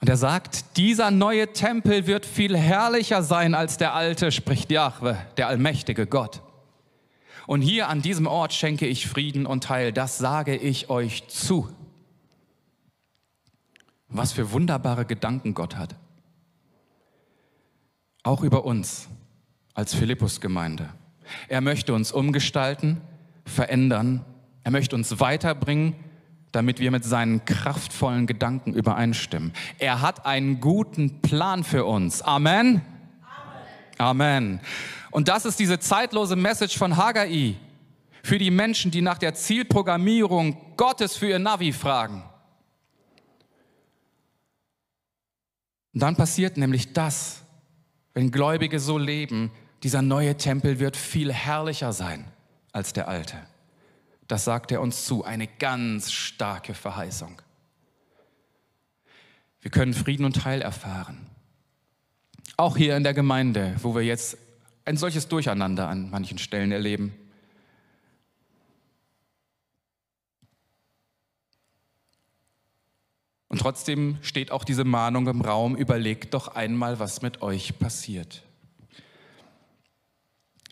Und 0.00 0.08
er 0.08 0.16
sagt, 0.16 0.76
dieser 0.78 1.12
neue 1.12 1.52
Tempel 1.52 2.08
wird 2.08 2.26
viel 2.26 2.56
herrlicher 2.56 3.22
sein 3.22 3.54
als 3.54 3.76
der 3.76 3.94
alte, 3.94 4.32
spricht 4.32 4.72
Jahwe, 4.72 5.16
der 5.36 5.46
allmächtige 5.46 6.08
Gott. 6.08 6.42
Und 7.46 7.62
hier 7.62 7.88
an 7.88 8.02
diesem 8.02 8.26
Ort 8.26 8.52
schenke 8.52 8.86
ich 8.86 9.06
Frieden 9.06 9.46
und 9.46 9.68
Heil, 9.68 9.92
das 9.92 10.18
sage 10.18 10.56
ich 10.56 10.90
euch 10.90 11.28
zu. 11.28 11.68
Was 14.08 14.32
für 14.32 14.50
wunderbare 14.50 15.04
Gedanken 15.04 15.54
Gott 15.54 15.76
hat. 15.76 15.94
Auch 18.22 18.42
über 18.42 18.64
uns 18.64 19.08
als 19.74 19.94
Philippus-Gemeinde. 19.94 20.88
Er 21.48 21.60
möchte 21.60 21.94
uns 21.94 22.12
umgestalten, 22.12 23.00
verändern. 23.44 24.24
Er 24.64 24.70
möchte 24.70 24.94
uns 24.94 25.18
weiterbringen, 25.18 25.94
damit 26.52 26.78
wir 26.78 26.90
mit 26.90 27.04
seinen 27.04 27.44
kraftvollen 27.44 28.26
Gedanken 28.26 28.74
übereinstimmen. 28.74 29.52
Er 29.78 30.02
hat 30.02 30.26
einen 30.26 30.60
guten 30.60 31.20
Plan 31.22 31.64
für 31.64 31.84
uns. 31.84 32.22
Amen. 32.22 32.82
Amen. 33.98 34.20
Amen. 34.20 34.60
Und 35.10 35.28
das 35.28 35.44
ist 35.44 35.58
diese 35.58 35.78
zeitlose 35.78 36.36
Message 36.36 36.76
von 36.76 36.96
Haggai 36.96 37.56
für 38.22 38.38
die 38.38 38.50
Menschen, 38.50 38.90
die 38.90 39.02
nach 39.02 39.18
der 39.18 39.34
Zielprogrammierung 39.34 40.76
Gottes 40.76 41.16
für 41.16 41.28
ihr 41.28 41.38
Navi 41.38 41.72
fragen. 41.72 42.22
Und 45.92 46.02
dann 46.02 46.16
passiert 46.16 46.56
nämlich 46.56 46.92
das, 46.92 47.41
wenn 48.14 48.30
Gläubige 48.30 48.78
so 48.78 48.98
leben, 48.98 49.50
dieser 49.82 50.02
neue 50.02 50.36
Tempel 50.36 50.78
wird 50.78 50.96
viel 50.96 51.32
herrlicher 51.32 51.92
sein 51.92 52.24
als 52.72 52.92
der 52.92 53.08
alte. 53.08 53.36
Das 54.28 54.44
sagt 54.44 54.72
er 54.72 54.80
uns 54.80 55.04
zu, 55.04 55.24
eine 55.24 55.46
ganz 55.46 56.12
starke 56.12 56.74
Verheißung. 56.74 57.42
Wir 59.60 59.70
können 59.70 59.94
Frieden 59.94 60.24
und 60.24 60.44
Heil 60.44 60.62
erfahren. 60.62 61.26
Auch 62.56 62.76
hier 62.76 62.96
in 62.96 63.04
der 63.04 63.14
Gemeinde, 63.14 63.76
wo 63.82 63.94
wir 63.94 64.02
jetzt 64.02 64.36
ein 64.84 64.96
solches 64.96 65.28
Durcheinander 65.28 65.88
an 65.88 66.10
manchen 66.10 66.38
Stellen 66.38 66.72
erleben. 66.72 67.14
Und 73.52 73.58
trotzdem 73.58 74.16
steht 74.22 74.50
auch 74.50 74.64
diese 74.64 74.82
Mahnung 74.82 75.26
im 75.26 75.42
Raum, 75.42 75.76
überlegt 75.76 76.32
doch 76.32 76.48
einmal, 76.48 76.98
was 76.98 77.20
mit 77.20 77.42
euch 77.42 77.78
passiert. 77.78 78.42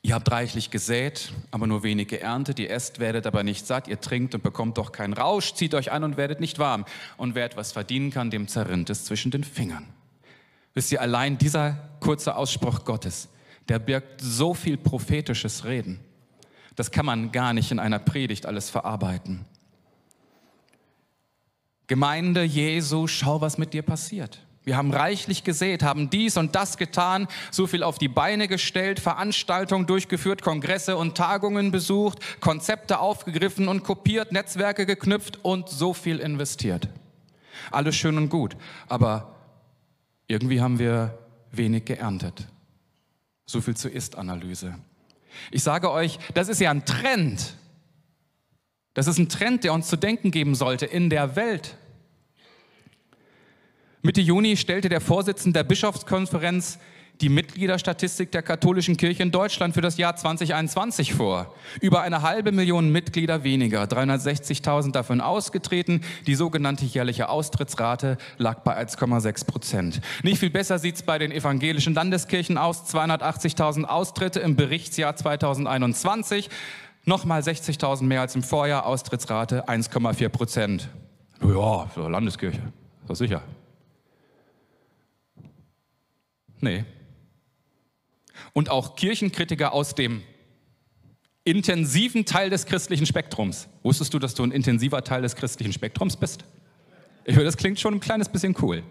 Ihr 0.01 0.15
habt 0.15 0.31
reichlich 0.31 0.71
gesät, 0.71 1.31
aber 1.51 1.67
nur 1.67 1.83
wenig 1.83 2.09
geerntet. 2.09 2.59
Ihr 2.59 2.71
esst, 2.71 2.99
werdet 2.99 3.27
aber 3.27 3.43
nicht 3.43 3.67
satt. 3.67 3.87
Ihr 3.87 4.01
trinkt 4.01 4.35
und 4.35 4.43
bekommt 4.43 4.79
doch 4.79 4.93
keinen 4.93 5.13
Rausch. 5.13 5.53
Zieht 5.53 5.75
euch 5.75 5.93
an 5.93 6.05
und 6.05 6.17
werdet 6.17 6.41
nicht 6.41 6.59
warm. 6.59 6.87
Und 7.19 7.35
wer 7.35 7.45
etwas 7.45 7.71
verdienen 7.73 8.11
kann, 8.11 8.31
dem 8.31 8.49
zerrinnt 8.49 8.89
es 8.89 9.05
zwischen 9.05 9.31
den 9.31 9.45
Fingern. 9.45 9.87
Wisst 10.73 10.91
ihr, 10.91 11.03
allein 11.03 11.37
dieser 11.37 11.91
kurze 12.01 12.35
Ausspruch 12.35 12.87
Gottes, 12.87 13.29
der 13.69 13.79
birgt 13.79 14.23
so 14.23 14.55
viel 14.55 14.79
prophetisches 14.79 15.67
Reden. 15.67 16.01
Das 16.77 16.91
kann 16.91 17.05
man 17.05 17.31
gar 17.31 17.53
nicht 17.53 17.73
in 17.73 17.79
einer 17.79 17.99
Predigt 17.99 18.47
alles 18.47 18.71
verarbeiten. 18.71 19.45
Gemeinde 21.91 22.45
Jesu, 22.45 23.09
schau, 23.09 23.41
was 23.41 23.59
mit 23.59 23.73
dir 23.73 23.83
passiert. 23.83 24.39
Wir 24.63 24.77
haben 24.77 24.93
reichlich 24.93 25.43
gesät, 25.43 25.83
haben 25.83 26.09
dies 26.09 26.37
und 26.37 26.55
das 26.55 26.77
getan, 26.77 27.27
so 27.51 27.67
viel 27.67 27.83
auf 27.83 27.99
die 27.99 28.07
Beine 28.07 28.47
gestellt, 28.47 29.01
Veranstaltungen 29.01 29.89
durchgeführt, 29.89 30.41
Kongresse 30.41 30.97
und 30.97 31.17
Tagungen 31.17 31.73
besucht, 31.73 32.21
Konzepte 32.39 33.01
aufgegriffen 33.01 33.67
und 33.67 33.83
kopiert, 33.83 34.31
Netzwerke 34.31 34.87
geknüpft 34.87 35.45
und 35.45 35.69
so 35.69 35.93
viel 35.93 36.21
investiert. 36.21 36.89
Alles 37.73 37.97
schön 37.97 38.17
und 38.19 38.29
gut, 38.29 38.57
aber 38.87 39.35
irgendwie 40.29 40.61
haben 40.61 40.79
wir 40.79 41.19
wenig 41.51 41.87
geerntet. 41.87 42.47
So 43.47 43.61
viel 43.61 43.77
zur 43.77 43.91
Ist-Analyse. 43.91 44.77
Ich 45.51 45.65
sage 45.65 45.91
euch, 45.91 46.21
das 46.35 46.49
ist 46.49 46.61
ja 46.61 46.71
ein 46.71 46.85
Trend. 46.85 47.57
Das 48.95 49.07
ist 49.07 49.19
ein 49.19 49.29
Trend, 49.29 49.65
der 49.65 49.73
uns 49.73 49.89
zu 49.89 49.97
denken 49.97 50.31
geben 50.31 50.55
sollte 50.55 50.87
in 50.87 51.11
der 51.11 51.37
Welt. 51.37 51.77
Mitte 54.03 54.21
Juni 54.21 54.57
stellte 54.57 54.89
der 54.89 55.01
Vorsitzende 55.01 55.59
der 55.59 55.65
Bischofskonferenz 55.65 56.79
die 57.21 57.29
Mitgliederstatistik 57.29 58.33
der 58.33 58.43
katholischen 58.43 58.97
Kirche 58.97 59.23
in 59.23 59.31
Deutschland 59.31 59.75
für 59.75 59.83
das 59.83 59.99
Jahr 59.99 60.17
2021 60.17 61.13
vor. 61.13 61.55
Über 61.81 62.01
eine 62.01 62.23
halbe 62.23 62.51
Million 62.51 62.91
Mitglieder 62.91 63.45
weniger, 63.45 63.85
360.000 63.85 64.93
davon 64.93 65.21
ausgetreten. 65.21 66.01
Die 66.27 66.35
sogenannte 66.35 66.85
jährliche 66.87 67.29
Austrittsrate 67.29 68.17
lag 68.39 68.61
bei 68.61 68.79
1,6 68.79 69.47
Prozent. 69.47 70.01
Nicht 70.23 70.39
viel 70.39 70.51
besser 70.51 70.79
sieht 70.79 70.97
es 70.97 71.03
bei 71.03 71.19
den 71.19 71.31
evangelischen 71.31 71.95
Landeskirchen 71.95 72.57
aus. 72.57 72.85
280.000 72.95 73.85
Austritte 73.85 74.41
im 74.41 74.57
Berichtsjahr 74.57 75.15
2021. 75.15 76.49
Nochmal 77.05 77.41
60.000 77.41 78.03
mehr 78.05 78.21
als 78.21 78.35
im 78.35 78.43
Vorjahr, 78.43 78.87
Austrittsrate 78.87 79.69
1,4 79.69 80.29
Prozent. 80.29 80.89
Ja, 81.43 81.89
Landeskirche, 81.97 82.61
das 83.07 83.19
sicher. 83.19 83.43
Nee. 86.61 86.85
Und 88.53 88.71
auch 88.71 88.97
Kirchenkritiker 88.97 89.73
aus 89.73 89.95
dem 89.95 90.23
intensiven 91.45 92.27
Teil 92.27 92.51
des 92.51 92.67
christlichen 92.67 93.07
Spektrums. 93.07 93.69
Wusstest 93.83 94.13
du, 94.13 94.19
dass 94.19 94.35
du 94.35 94.45
ein 94.45 94.53
intensiver 94.53 95.03
Teil 95.03 95.23
des 95.23 95.37
christlichen 95.37 95.73
Spektrums 95.73 96.17
bist? 96.17 96.45
Ich 97.25 97.35
höre, 97.35 97.45
das 97.45 97.57
klingt 97.57 97.81
schon 97.81 97.95
ein 97.95 98.01
kleines 98.01 98.29
bisschen 98.29 98.55
cool. 98.61 98.83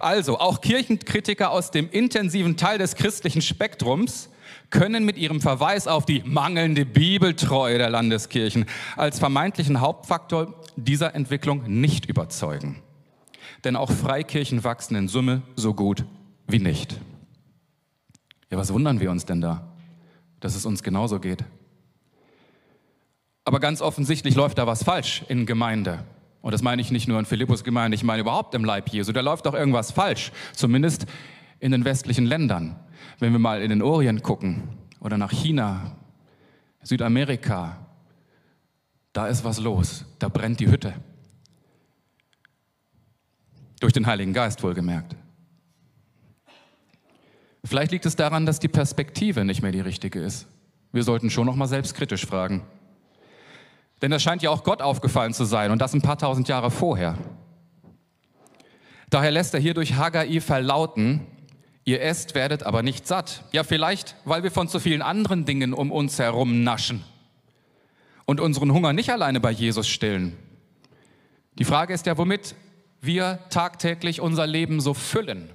Also, 0.00 0.38
auch 0.38 0.60
Kirchenkritiker 0.60 1.50
aus 1.50 1.70
dem 1.70 1.90
intensiven 1.90 2.56
Teil 2.56 2.78
des 2.78 2.94
christlichen 2.94 3.42
Spektrums 3.42 4.30
können 4.70 5.04
mit 5.04 5.16
ihrem 5.16 5.40
Verweis 5.40 5.86
auf 5.86 6.06
die 6.06 6.22
mangelnde 6.24 6.84
Bibeltreue 6.84 7.78
der 7.78 7.90
Landeskirchen 7.90 8.66
als 8.96 9.18
vermeintlichen 9.18 9.80
Hauptfaktor 9.80 10.54
dieser 10.76 11.14
Entwicklung 11.14 11.62
nicht 11.66 12.06
überzeugen. 12.06 12.82
Denn 13.64 13.76
auch 13.76 13.90
Freikirchen 13.90 14.64
wachsen 14.64 14.94
in 14.94 15.08
Summe 15.08 15.42
so 15.56 15.74
gut 15.74 16.04
wie 16.46 16.58
nicht. 16.58 16.98
Ja, 18.50 18.58
was 18.58 18.72
wundern 18.72 19.00
wir 19.00 19.10
uns 19.10 19.26
denn 19.26 19.40
da, 19.40 19.68
dass 20.40 20.54
es 20.54 20.64
uns 20.64 20.82
genauso 20.82 21.20
geht? 21.20 21.44
Aber 23.44 23.60
ganz 23.60 23.80
offensichtlich 23.80 24.34
läuft 24.34 24.58
da 24.58 24.66
was 24.66 24.84
falsch 24.84 25.24
in 25.28 25.46
Gemeinde. 25.46 26.04
Und 26.40 26.52
das 26.52 26.62
meine 26.62 26.80
ich 26.80 26.90
nicht 26.90 27.08
nur 27.08 27.18
in 27.18 27.24
Philippus 27.24 27.64
Gemeinde, 27.64 27.94
ich 27.94 28.04
meine 28.04 28.20
überhaupt 28.20 28.54
im 28.54 28.64
Leib 28.64 28.88
Jesu. 28.90 29.12
Da 29.12 29.20
läuft 29.20 29.46
doch 29.46 29.54
irgendwas 29.54 29.90
falsch, 29.90 30.32
zumindest 30.54 31.06
in 31.58 31.72
den 31.72 31.84
westlichen 31.84 32.26
Ländern. 32.26 32.76
Wenn 33.18 33.32
wir 33.32 33.38
mal 33.38 33.62
in 33.62 33.70
den 33.70 33.82
Orient 33.82 34.22
gucken 34.22 34.68
oder 35.00 35.18
nach 35.18 35.30
China, 35.30 35.96
Südamerika, 36.82 37.78
da 39.12 39.26
ist 39.26 39.44
was 39.44 39.60
los, 39.60 40.04
da 40.18 40.28
brennt 40.28 40.60
die 40.60 40.70
Hütte. 40.70 40.94
Durch 43.80 43.92
den 43.92 44.06
Heiligen 44.06 44.32
Geist 44.32 44.62
wohlgemerkt. 44.62 45.16
Vielleicht 47.64 47.92
liegt 47.92 48.06
es 48.06 48.16
daran, 48.16 48.46
dass 48.46 48.60
die 48.60 48.68
Perspektive 48.68 49.44
nicht 49.44 49.62
mehr 49.62 49.72
die 49.72 49.80
richtige 49.80 50.20
ist. 50.20 50.46
Wir 50.92 51.02
sollten 51.02 51.30
schon 51.30 51.46
noch 51.46 51.56
mal 51.56 51.66
selbstkritisch 51.66 52.24
fragen. 52.24 52.62
Denn 54.00 54.10
das 54.10 54.22
scheint 54.22 54.42
ja 54.42 54.50
auch 54.50 54.64
Gott 54.64 54.80
aufgefallen 54.80 55.34
zu 55.34 55.44
sein 55.44 55.70
und 55.70 55.80
das 55.82 55.92
ein 55.92 56.02
paar 56.02 56.18
tausend 56.18 56.48
Jahre 56.48 56.70
vorher. 56.70 57.18
Daher 59.10 59.30
lässt 59.30 59.54
er 59.54 59.60
hier 59.60 59.74
durch 59.74 59.94
Haggai 59.96 60.40
verlauten, 60.40 61.26
ihr 61.88 62.02
esst, 62.02 62.34
werdet 62.34 62.64
aber 62.64 62.82
nicht 62.82 63.06
satt. 63.06 63.44
Ja, 63.52 63.64
vielleicht, 63.64 64.14
weil 64.26 64.42
wir 64.42 64.50
von 64.50 64.68
zu 64.68 64.78
vielen 64.78 65.00
anderen 65.00 65.46
Dingen 65.46 65.72
um 65.72 65.90
uns 65.90 66.18
herum 66.18 66.62
naschen 66.62 67.02
und 68.26 68.40
unseren 68.40 68.72
Hunger 68.72 68.92
nicht 68.92 69.10
alleine 69.10 69.40
bei 69.40 69.50
Jesus 69.50 69.88
stillen. 69.88 70.36
Die 71.58 71.64
Frage 71.64 71.94
ist 71.94 72.04
ja, 72.04 72.18
womit 72.18 72.54
wir 73.00 73.38
tagtäglich 73.48 74.20
unser 74.20 74.46
Leben 74.46 74.80
so 74.80 74.92
füllen. 74.92 75.48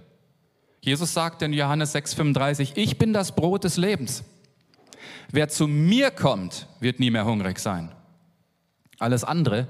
Jesus 0.81 1.13
sagt 1.13 1.43
in 1.43 1.53
Johannes 1.53 1.93
6:35, 1.93 2.71
ich 2.75 2.97
bin 2.97 3.13
das 3.13 3.35
Brot 3.35 3.63
des 3.63 3.77
Lebens. 3.77 4.23
Wer 5.31 5.49
zu 5.49 5.67
mir 5.67 6.09
kommt, 6.09 6.67
wird 6.79 6.99
nie 6.99 7.11
mehr 7.11 7.25
hungrig 7.25 7.59
sein. 7.59 7.91
Alles 8.97 9.23
andere 9.23 9.67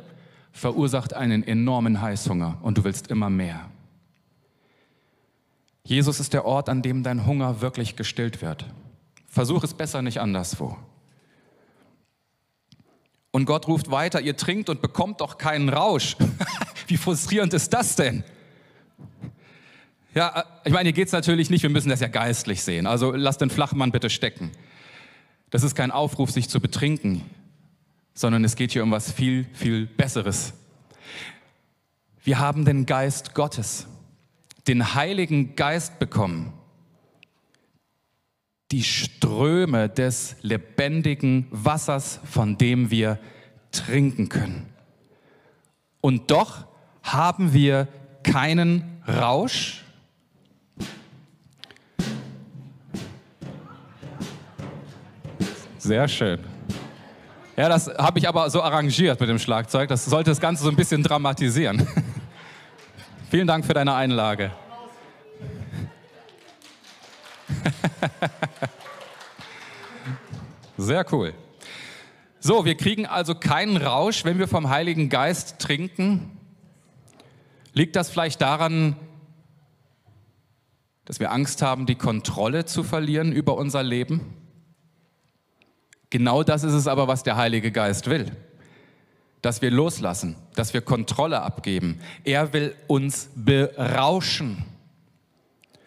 verursacht 0.54 1.14
einen 1.14 1.46
enormen 1.46 2.02
Heißhunger 2.02 2.60
und 2.62 2.78
du 2.78 2.86
willst 2.86 3.08
immer 3.08 3.30
mehr. 3.30 3.70
Jesus 5.86 6.20
ist 6.20 6.34
der 6.34 6.46
Ort, 6.46 6.70
an 6.70 6.82
dem 6.82 7.04
dein 7.04 7.26
Hunger 7.26 7.62
wirklich 7.62 7.96
gestillt 7.96 8.42
wird. 8.42 8.66
Versuch 9.28 9.64
es 9.64 9.74
besser 9.74 10.02
nicht 10.02 10.20
anderswo. 10.20 10.78
Und 13.32 13.46
Gott 13.46 13.68
ruft 13.68 13.90
weiter, 13.90 14.22
ihr 14.22 14.38
trinkt 14.38 14.70
und 14.70 14.82
bekommt 14.82 15.20
doch 15.20 15.38
keinen 15.38 15.70
Rausch. 15.70 16.16
Wie 16.88 16.98
frustrierend 16.98 17.54
ist 17.54 17.74
das 17.74 17.96
denn? 17.96 18.24
Ja, 20.14 20.42
äh, 20.42 20.44
ich 20.66 20.74
meine, 20.74 20.88
hier 20.88 20.94
geht 20.94 21.08
es 21.08 21.14
natürlich 21.14 21.50
nicht, 21.50 21.64
wir 21.64 21.70
müssen 21.70 21.90
das 21.90 22.00
ja 22.00 22.08
geistlich 22.08 22.62
sehen. 22.62 22.86
Also 22.86 23.12
lass 23.12 23.38
den 23.38 23.50
Flachmann 23.50 23.92
bitte 23.92 24.10
stecken. 24.10 24.52
Das 25.50 25.64
ist 25.64 25.76
kein 25.76 25.92
Aufruf, 25.92 26.32
sich 26.32 26.50
zu 26.50 26.60
betrinken, 26.60 27.24
sondern 28.14 28.44
es 28.44 28.56
geht 28.56 28.72
hier 28.72 28.84
um 28.84 28.92
was 28.92 29.12
viel, 29.12 29.48
viel 29.54 29.88
Besseres. 29.88 30.54
Wir 32.24 32.40
haben 32.40 32.66
den 32.66 32.86
Geist 32.86 33.34
Gottes, 33.34 33.88
den 34.68 34.96
Heiligen 34.96 35.56
Geist 35.56 36.00
bekommen. 36.00 36.54
Die 38.72 38.84
Ströme 38.84 39.90
des 39.90 40.36
lebendigen 40.42 41.48
Wassers, 41.52 42.20
von 42.24 42.58
dem 42.58 42.90
wir 42.90 43.20
trinken 43.72 44.30
können. 44.30 44.68
Und 46.02 46.32
doch 46.32 46.66
haben 47.04 47.54
wir 47.54 47.88
keinen 48.24 49.02
Rausch, 49.08 49.84
Sehr 55.84 56.08
schön. 56.08 56.40
Ja, 57.58 57.68
das 57.68 57.90
habe 57.90 58.18
ich 58.18 58.26
aber 58.30 58.50
so 58.50 58.64
arrangiert 58.64 59.20
mit 59.20 59.28
dem 59.28 59.38
Schlagzeug. 59.38 59.90
Das 59.90 60.06
sollte 60.06 60.32
das 60.32 60.40
Ganze 60.40 60.64
so 60.64 60.70
ein 60.70 60.78
bisschen 60.78 61.04
dramatisieren. 61.04 61.86
Vielen 63.34 63.48
Dank 63.48 63.66
für 63.66 63.74
deine 63.74 63.96
Einlage. 63.96 64.52
Sehr 70.78 71.04
cool. 71.12 71.34
So, 72.40 72.64
wir 72.64 72.78
kriegen 72.78 73.08
also 73.08 73.34
keinen 73.34 73.78
Rausch, 73.78 74.24
wenn 74.24 74.38
wir 74.38 74.48
vom 74.48 74.70
Heiligen 74.70 75.10
Geist 75.10 75.58
trinken. 75.58 76.38
Liegt 77.74 77.96
das 77.96 78.12
vielleicht 78.12 78.40
daran, 78.40 78.98
dass 81.04 81.20
wir 81.20 81.32
Angst 81.32 81.64
haben, 81.64 81.88
die 81.88 81.96
Kontrolle 81.96 82.66
zu 82.66 82.84
verlieren 82.84 83.32
über 83.32 83.58
unser 83.58 83.82
Leben? 83.82 84.36
Genau 86.12 86.44
das 86.44 86.64
ist 86.64 86.74
es 86.74 86.86
aber, 86.86 87.08
was 87.08 87.24
der 87.24 87.36
Heilige 87.36 87.72
Geist 87.72 88.12
will. 88.12 88.32
Dass 89.44 89.62
wir 89.62 89.70
loslassen, 89.70 90.36
dass 90.56 90.74
wir 90.74 90.82
Kontrolle 90.82 91.44
abgeben. 91.44 92.00
Er 92.24 92.52
will 92.54 92.76
uns 92.88 93.30
berauschen. 93.36 94.66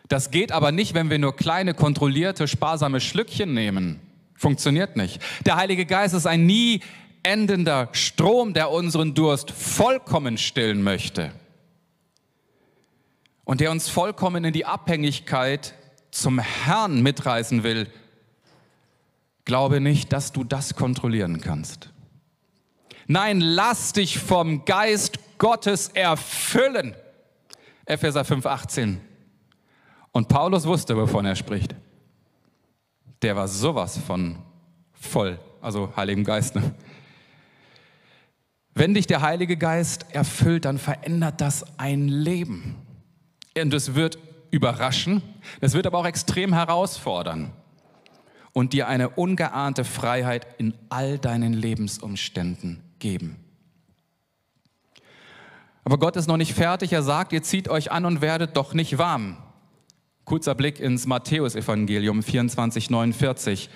Das 0.06 0.30
geht 0.30 0.52
aber 0.52 0.70
nicht, 0.70 0.94
wenn 0.94 1.10
wir 1.10 1.18
nur 1.18 1.34
kleine, 1.34 1.74
kontrollierte, 1.74 2.46
sparsame 2.46 3.00
Schlückchen 3.00 3.52
nehmen. 3.52 3.98
Funktioniert 4.36 4.96
nicht. 4.96 5.20
Der 5.44 5.56
Heilige 5.56 5.86
Geist 5.86 6.14
ist 6.14 6.26
ein 6.26 6.46
nie 6.46 6.80
endender 7.24 7.88
Strom, 7.90 8.54
der 8.54 8.70
unseren 8.70 9.14
Durst 9.14 9.50
vollkommen 9.50 10.38
stillen 10.38 10.84
möchte. 10.84 11.32
Und 13.44 13.60
der 13.60 13.72
uns 13.72 13.88
vollkommen 13.88 14.44
in 14.44 14.52
die 14.52 14.64
Abhängigkeit 14.64 15.74
zum 16.12 16.38
Herrn 16.38 17.02
mitreißen 17.02 17.64
will, 17.64 17.88
Glaube 19.46 19.80
nicht, 19.80 20.12
dass 20.12 20.32
du 20.32 20.42
das 20.42 20.74
kontrollieren 20.74 21.40
kannst. 21.40 21.90
Nein, 23.06 23.40
lass 23.40 23.92
dich 23.92 24.18
vom 24.18 24.64
Geist 24.64 25.18
Gottes 25.38 25.88
erfüllen. 25.88 26.94
Epheser 27.84 28.22
5,18. 28.22 28.96
Und 30.10 30.28
Paulus 30.28 30.66
wusste, 30.66 30.96
wovon 30.96 31.24
er 31.24 31.36
spricht. 31.36 31.74
Der 33.22 33.36
war 33.36 33.46
sowas 33.46 33.98
von 33.98 34.38
voll, 34.92 35.38
also 35.60 35.92
Heiligen 35.96 36.24
Geist. 36.24 36.56
Ne? 36.56 36.74
Wenn 38.74 38.94
dich 38.94 39.06
der 39.06 39.22
Heilige 39.22 39.56
Geist 39.56 40.06
erfüllt, 40.10 40.64
dann 40.64 40.78
verändert 40.78 41.40
das 41.40 41.78
ein 41.78 42.08
Leben. 42.08 42.76
Und 43.56 43.72
es 43.72 43.94
wird 43.94 44.18
überraschen, 44.50 45.22
es 45.60 45.74
wird 45.74 45.86
aber 45.86 45.98
auch 45.98 46.06
extrem 46.06 46.52
herausfordern 46.52 47.52
und 48.52 48.72
dir 48.72 48.88
eine 48.88 49.10
ungeahnte 49.10 49.84
Freiheit 49.84 50.46
in 50.58 50.74
all 50.88 51.18
deinen 51.18 51.52
Lebensumständen 51.52 52.85
geben. 52.98 53.36
Aber 55.84 55.98
Gott 55.98 56.16
ist 56.16 56.26
noch 56.26 56.36
nicht 56.36 56.52
fertig. 56.52 56.92
Er 56.92 57.02
sagt, 57.02 57.32
ihr 57.32 57.42
zieht 57.42 57.68
euch 57.68 57.92
an 57.92 58.04
und 58.04 58.20
werdet 58.20 58.56
doch 58.56 58.74
nicht 58.74 58.98
warm. 58.98 59.36
Kurzer 60.24 60.56
Blick 60.56 60.80
ins 60.80 61.06
Matthäusevangelium 61.06 62.24
24, 62.24 62.90
49, 62.90 63.70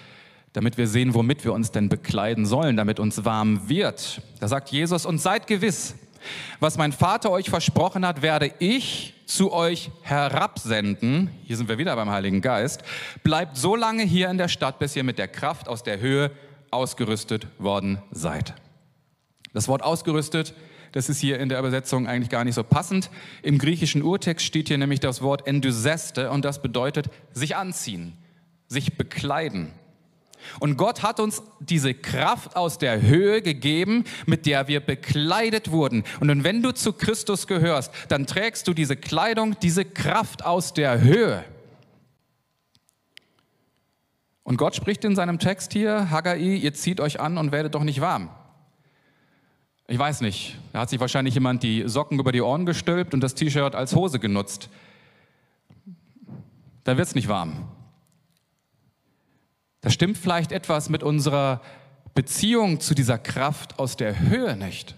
damit 0.53 0.77
wir 0.77 0.89
sehen, 0.89 1.15
womit 1.15 1.45
wir 1.45 1.53
uns 1.53 1.71
denn 1.71 1.89
bekleiden 1.89 2.47
sollen, 2.47 2.77
damit 2.77 2.99
uns 2.99 3.25
warm 3.25 3.69
wird. 3.69 4.23
Da 4.41 4.49
sagt 4.49 4.71
Jesus, 4.71 5.07
und 5.07 5.19
seid 5.19 5.47
gewiss, 5.47 5.95
was 6.59 6.77
mein 6.77 6.91
Vater 6.91 7.31
euch 7.31 7.49
versprochen 7.49 8.05
hat, 8.05 8.23
werde 8.23 8.53
ich 8.59 9.15
zu 9.27 9.53
euch 9.53 9.93
herabsenden. 10.03 11.31
Hier 11.45 11.57
sind 11.57 11.69
wir 11.69 11.79
wieder 11.79 11.95
beim 11.95 12.11
Heiligen 12.11 12.41
Geist. 12.41 12.83
Bleibt 13.23 13.57
so 13.57 13.77
lange 13.77 14.03
hier 14.03 14.29
in 14.29 14.39
der 14.39 14.49
Stadt, 14.49 14.81
bis 14.81 14.97
ihr 14.97 15.05
mit 15.05 15.19
der 15.19 15.29
Kraft 15.29 15.69
aus 15.69 15.85
der 15.85 16.01
Höhe 16.01 16.33
ausgerüstet 16.73 17.47
worden 17.59 18.03
seid. 18.11 18.55
Das 19.53 19.69
Wort 19.69 19.83
ausgerüstet, 19.83 20.55
das 20.93 21.09
ist 21.09 21.21
hier 21.21 21.39
in 21.39 21.49
der 21.49 21.59
Übersetzung 21.59 22.07
eigentlich 22.07 22.31
gar 22.31 22.45
nicht 22.45 22.55
so 22.55 22.65
passend. 22.65 23.11
Im 23.43 23.59
griechischen 23.59 24.03
Urtext 24.03 24.45
steht 24.45 24.69
hier 24.69 24.79
nämlich 24.79 25.01
das 25.01 25.23
Wort 25.23 25.47
endyseste 25.47 26.31
und 26.31 26.45
das 26.45 26.63
bedeutet 26.63 27.11
sich 27.33 27.57
anziehen, 27.57 28.15
sich 28.67 28.97
bekleiden. 28.97 29.73
Und 30.59 30.77
Gott 30.77 31.03
hat 31.03 31.21
uns 31.21 31.43
diese 31.61 31.95
Kraft 31.95 32.57
aus 32.57 32.79
der 32.79 33.03
Höhe 33.03 33.43
gegeben, 33.43 34.05
mit 34.27 34.47
der 34.47 34.69
wir 34.69 34.81
bekleidet 34.81 35.71
wurden. 35.71 36.05
Und 36.19 36.45
wenn 36.45 36.63
du 36.63 36.73
zu 36.73 36.93
Christus 36.93 37.47
gehörst, 37.47 37.93
dann 38.09 38.27
trägst 38.27 38.67
du 38.67 38.75
diese 38.75 38.97
Kleidung, 38.97 39.57
diese 39.61 39.85
Kraft 39.85 40.45
aus 40.45 40.73
der 40.73 41.03
Höhe. 41.03 41.45
Und 44.43 44.57
Gott 44.57 44.75
spricht 44.75 45.05
in 45.05 45.15
seinem 45.15 45.39
Text 45.39 45.73
hier, 45.73 46.11
Haggai, 46.11 46.39
ihr 46.39 46.75
zieht 46.75 47.01
euch 47.01 47.21
an 47.21 47.39
und 47.39 47.53
werdet 47.53 47.75
doch 47.75 47.85
nicht 47.85 48.01
warm. 48.01 48.31
Ich 49.91 49.99
weiß 49.99 50.21
nicht, 50.21 50.57
da 50.73 50.79
hat 50.79 50.91
sich 50.91 51.01
wahrscheinlich 51.01 51.35
jemand 51.35 51.65
die 51.65 51.83
Socken 51.89 52.21
über 52.21 52.31
die 52.31 52.43
Ohren 52.43 52.65
gestülpt 52.65 53.13
und 53.13 53.21
das 53.23 53.35
T-Shirt 53.35 53.75
als 53.75 53.97
Hose 53.97 54.21
genutzt. 54.21 54.69
Da 56.85 56.97
wird 56.97 57.09
es 57.09 57.17
nicht 57.17 57.27
warm. 57.27 57.67
Da 59.81 59.91
stimmt 59.91 60.17
vielleicht 60.17 60.53
etwas 60.53 60.91
mit 60.91 61.03
unserer 61.03 61.61
Beziehung 62.15 62.79
zu 62.79 62.95
dieser 62.95 63.19
Kraft 63.19 63.81
aus 63.81 63.97
der 63.97 64.21
Höhe 64.21 64.55
nicht. 64.55 64.95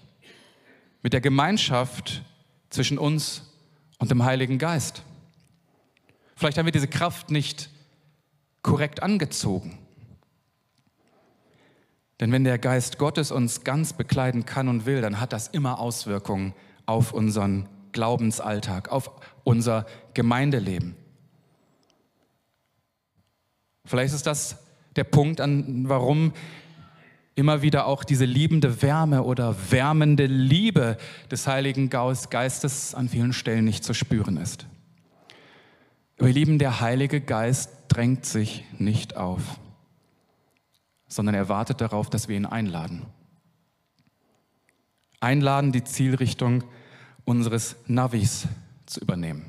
Mit 1.02 1.14
der 1.14 1.22
Gemeinschaft 1.22 2.20
zwischen 2.68 2.98
uns 2.98 3.50
und 3.98 4.10
dem 4.10 4.22
Heiligen 4.24 4.58
Geist. 4.58 5.04
Vielleicht 6.36 6.58
haben 6.58 6.66
wir 6.66 6.72
diese 6.72 6.88
Kraft 6.88 7.30
nicht 7.30 7.70
korrekt 8.60 9.02
angezogen. 9.02 9.78
Denn 12.22 12.30
wenn 12.30 12.44
der 12.44 12.56
Geist 12.58 12.98
Gottes 12.98 13.32
uns 13.32 13.64
ganz 13.64 13.94
bekleiden 13.94 14.46
kann 14.46 14.68
und 14.68 14.86
will, 14.86 15.00
dann 15.00 15.18
hat 15.18 15.32
das 15.32 15.48
immer 15.48 15.80
Auswirkungen 15.80 16.54
auf 16.86 17.12
unseren 17.12 17.68
Glaubensalltag, 17.90 18.92
auf 18.92 19.10
unser 19.42 19.86
Gemeindeleben. 20.14 20.94
Vielleicht 23.84 24.14
ist 24.14 24.28
das 24.28 24.56
der 24.94 25.02
Punkt, 25.02 25.40
an 25.40 25.88
warum 25.88 26.32
immer 27.34 27.60
wieder 27.60 27.86
auch 27.86 28.04
diese 28.04 28.24
liebende 28.24 28.82
Wärme 28.82 29.24
oder 29.24 29.56
wärmende 29.70 30.26
Liebe 30.26 30.98
des 31.28 31.48
Heiligen 31.48 31.90
Geistes 31.90 32.94
an 32.94 33.08
vielen 33.08 33.32
Stellen 33.32 33.64
nicht 33.64 33.82
zu 33.82 33.94
spüren 33.94 34.36
ist. 34.36 34.68
Ihr 36.20 36.28
Lieben, 36.28 36.60
der 36.60 36.80
Heilige 36.80 37.20
Geist 37.20 37.70
drängt 37.88 38.26
sich 38.26 38.64
nicht 38.78 39.16
auf, 39.16 39.42
sondern 41.12 41.34
er 41.34 41.48
wartet 41.48 41.80
darauf, 41.82 42.08
dass 42.08 42.28
wir 42.28 42.36
ihn 42.36 42.46
einladen. 42.46 43.02
Einladen, 45.20 45.70
die 45.70 45.84
Zielrichtung 45.84 46.64
unseres 47.24 47.76
Navis 47.86 48.48
zu 48.86 49.00
übernehmen. 49.00 49.44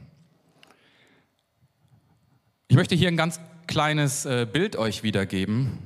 Ich 2.67 2.76
möchte 2.76 2.95
hier 2.95 3.08
ein 3.08 3.17
ganz 3.17 3.39
kleines 3.65 4.26
äh, 4.26 4.45
Bild 4.52 4.76
euch 4.76 5.04
wiedergeben. 5.04 5.80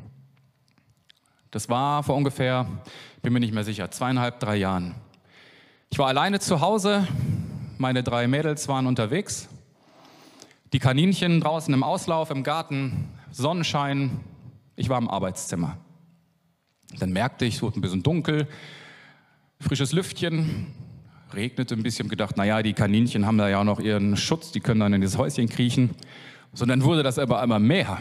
Das 1.51 1.69
war 1.69 2.01
vor 2.01 2.15
ungefähr, 2.15 2.65
bin 3.21 3.33
mir 3.33 3.39
nicht 3.39 3.53
mehr 3.53 3.63
sicher, 3.63 3.91
zweieinhalb, 3.91 4.39
drei 4.39 4.55
Jahren. 4.55 4.95
Ich 5.91 5.99
war 5.99 6.07
alleine 6.07 6.39
zu 6.39 6.59
Hause, 6.59 7.07
meine 7.77 8.01
drei 8.03 8.27
Mädels 8.27 8.67
waren 8.67 8.87
unterwegs, 8.87 9.47
die 10.73 10.79
Kaninchen 10.79 11.39
draußen 11.39 11.73
im 11.73 11.83
Auslauf, 11.83 12.31
im 12.31 12.43
Garten, 12.43 13.09
Sonnenschein, 13.31 14.19
ich 14.77 14.87
war 14.87 14.97
im 14.97 15.09
Arbeitszimmer. 15.09 15.77
Dann 16.99 17.11
merkte 17.11 17.43
ich, 17.43 17.55
es 17.55 17.61
wurde 17.61 17.79
ein 17.79 17.81
bisschen 17.81 18.03
dunkel, 18.03 18.47
frisches 19.59 19.91
Lüftchen, 19.91 20.67
regnete 21.33 21.75
ein 21.75 21.83
bisschen, 21.83 22.07
gedacht, 22.07 22.37
naja, 22.37 22.63
die 22.63 22.71
Kaninchen 22.71 23.25
haben 23.25 23.37
da 23.37 23.49
ja 23.49 23.65
noch 23.65 23.81
ihren 23.81 24.15
Schutz, 24.15 24.53
die 24.53 24.61
können 24.61 24.79
dann 24.79 24.93
in 24.93 25.01
das 25.01 25.17
Häuschen 25.17 25.49
kriechen 25.49 25.89
sondern 26.57 26.83
wurde 26.83 27.03
das 27.03 27.19
aber 27.19 27.43
immer 27.43 27.59
mehr. 27.59 27.99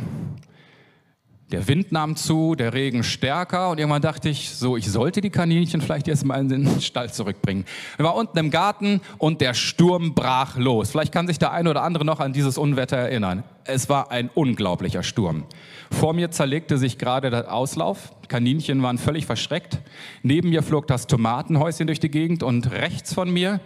Der 1.53 1.69
Wind 1.69 1.93
nahm 1.93 2.17
zu, 2.17 2.57
der 2.57 2.75
Regen 2.75 3.05
stärker 3.05 3.71
und 3.71 3.79
irgendwann 3.79 4.03
dachte 4.03 4.29
ich, 4.29 4.51
so, 4.51 4.77
ich 4.77 4.91
sollte 4.91 5.21
die 5.21 5.31
Kaninchen 5.31 5.81
vielleicht 5.81 6.09
erst 6.09 6.25
mal 6.25 6.41
in 6.41 6.49
den 6.49 6.81
Stall 6.81 7.13
zurückbringen. 7.13 7.65
Wir 7.97 8.05
waren 8.05 8.17
unten 8.17 8.37
im 8.39 8.51
Garten 8.51 9.01
und 9.19 9.41
der 9.41 9.55
Sturm 9.55 10.15
brach 10.15 10.57
los. 10.57 10.91
Vielleicht 10.91 11.13
kann 11.13 11.29
sich 11.29 11.39
der 11.39 11.53
eine 11.53 11.71
oder 11.71 11.85
andere 11.85 12.05
noch 12.05 12.19
an 12.19 12.33
dieses 12.33 12.59
Unwetter 12.59 12.97
erinnern. 12.97 13.45
Es 13.63 13.89
war 13.89 14.11
ein 14.11 14.29
unglaublicher 14.29 15.05
Sturm. 15.05 15.45
Vor 15.93 16.15
mir 16.15 16.33
zerlegte 16.33 16.79
sich 16.79 16.99
gerade 16.99 17.31
der 17.31 17.53
Auslauf. 17.53 18.13
Kaninchen 18.27 18.83
waren 18.83 18.99
völlig 18.99 19.25
verschreckt. 19.25 19.79
Neben 20.25 20.49
mir 20.49 20.65
flog 20.65 20.89
das 20.89 21.07
Tomatenhäuschen 21.07 21.87
durch 21.87 22.01
die 22.01 22.11
Gegend 22.11 22.43
und 22.43 22.73
rechts 22.73 23.15
von 23.15 23.31
mir 23.31 23.61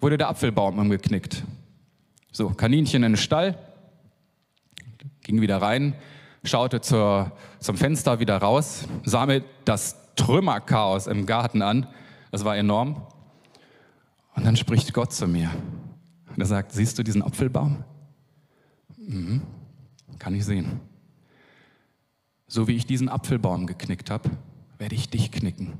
wurde 0.00 0.18
der 0.18 0.28
Apfelbaum 0.28 0.78
umgeknickt. 0.78 1.42
So, 2.30 2.50
Kaninchen 2.50 3.02
in 3.02 3.12
den 3.12 3.16
Stall, 3.16 3.58
ging 5.22 5.40
wieder 5.40 5.60
rein, 5.60 5.94
schaute 6.44 6.80
zur, 6.80 7.32
zum 7.58 7.76
Fenster 7.76 8.20
wieder 8.20 8.38
raus, 8.38 8.86
sah 9.04 9.26
mir 9.26 9.42
das 9.64 9.96
Trümmerchaos 10.16 11.06
im 11.06 11.26
Garten 11.26 11.62
an. 11.62 11.86
Das 12.30 12.44
war 12.44 12.56
enorm. 12.56 13.06
Und 14.34 14.44
dann 14.44 14.56
spricht 14.56 14.92
Gott 14.92 15.12
zu 15.12 15.26
mir. 15.26 15.50
Und 16.28 16.40
er 16.40 16.46
sagt, 16.46 16.72
siehst 16.72 16.98
du 16.98 17.02
diesen 17.02 17.22
Apfelbaum? 17.22 17.84
Mhm, 18.96 19.42
kann 20.18 20.34
ich 20.34 20.44
sehen. 20.44 20.80
So 22.46 22.68
wie 22.68 22.76
ich 22.76 22.86
diesen 22.86 23.08
Apfelbaum 23.08 23.66
geknickt 23.66 24.10
habe, 24.10 24.30
werde 24.78 24.94
ich 24.94 25.08
dich 25.08 25.30
knicken. 25.30 25.74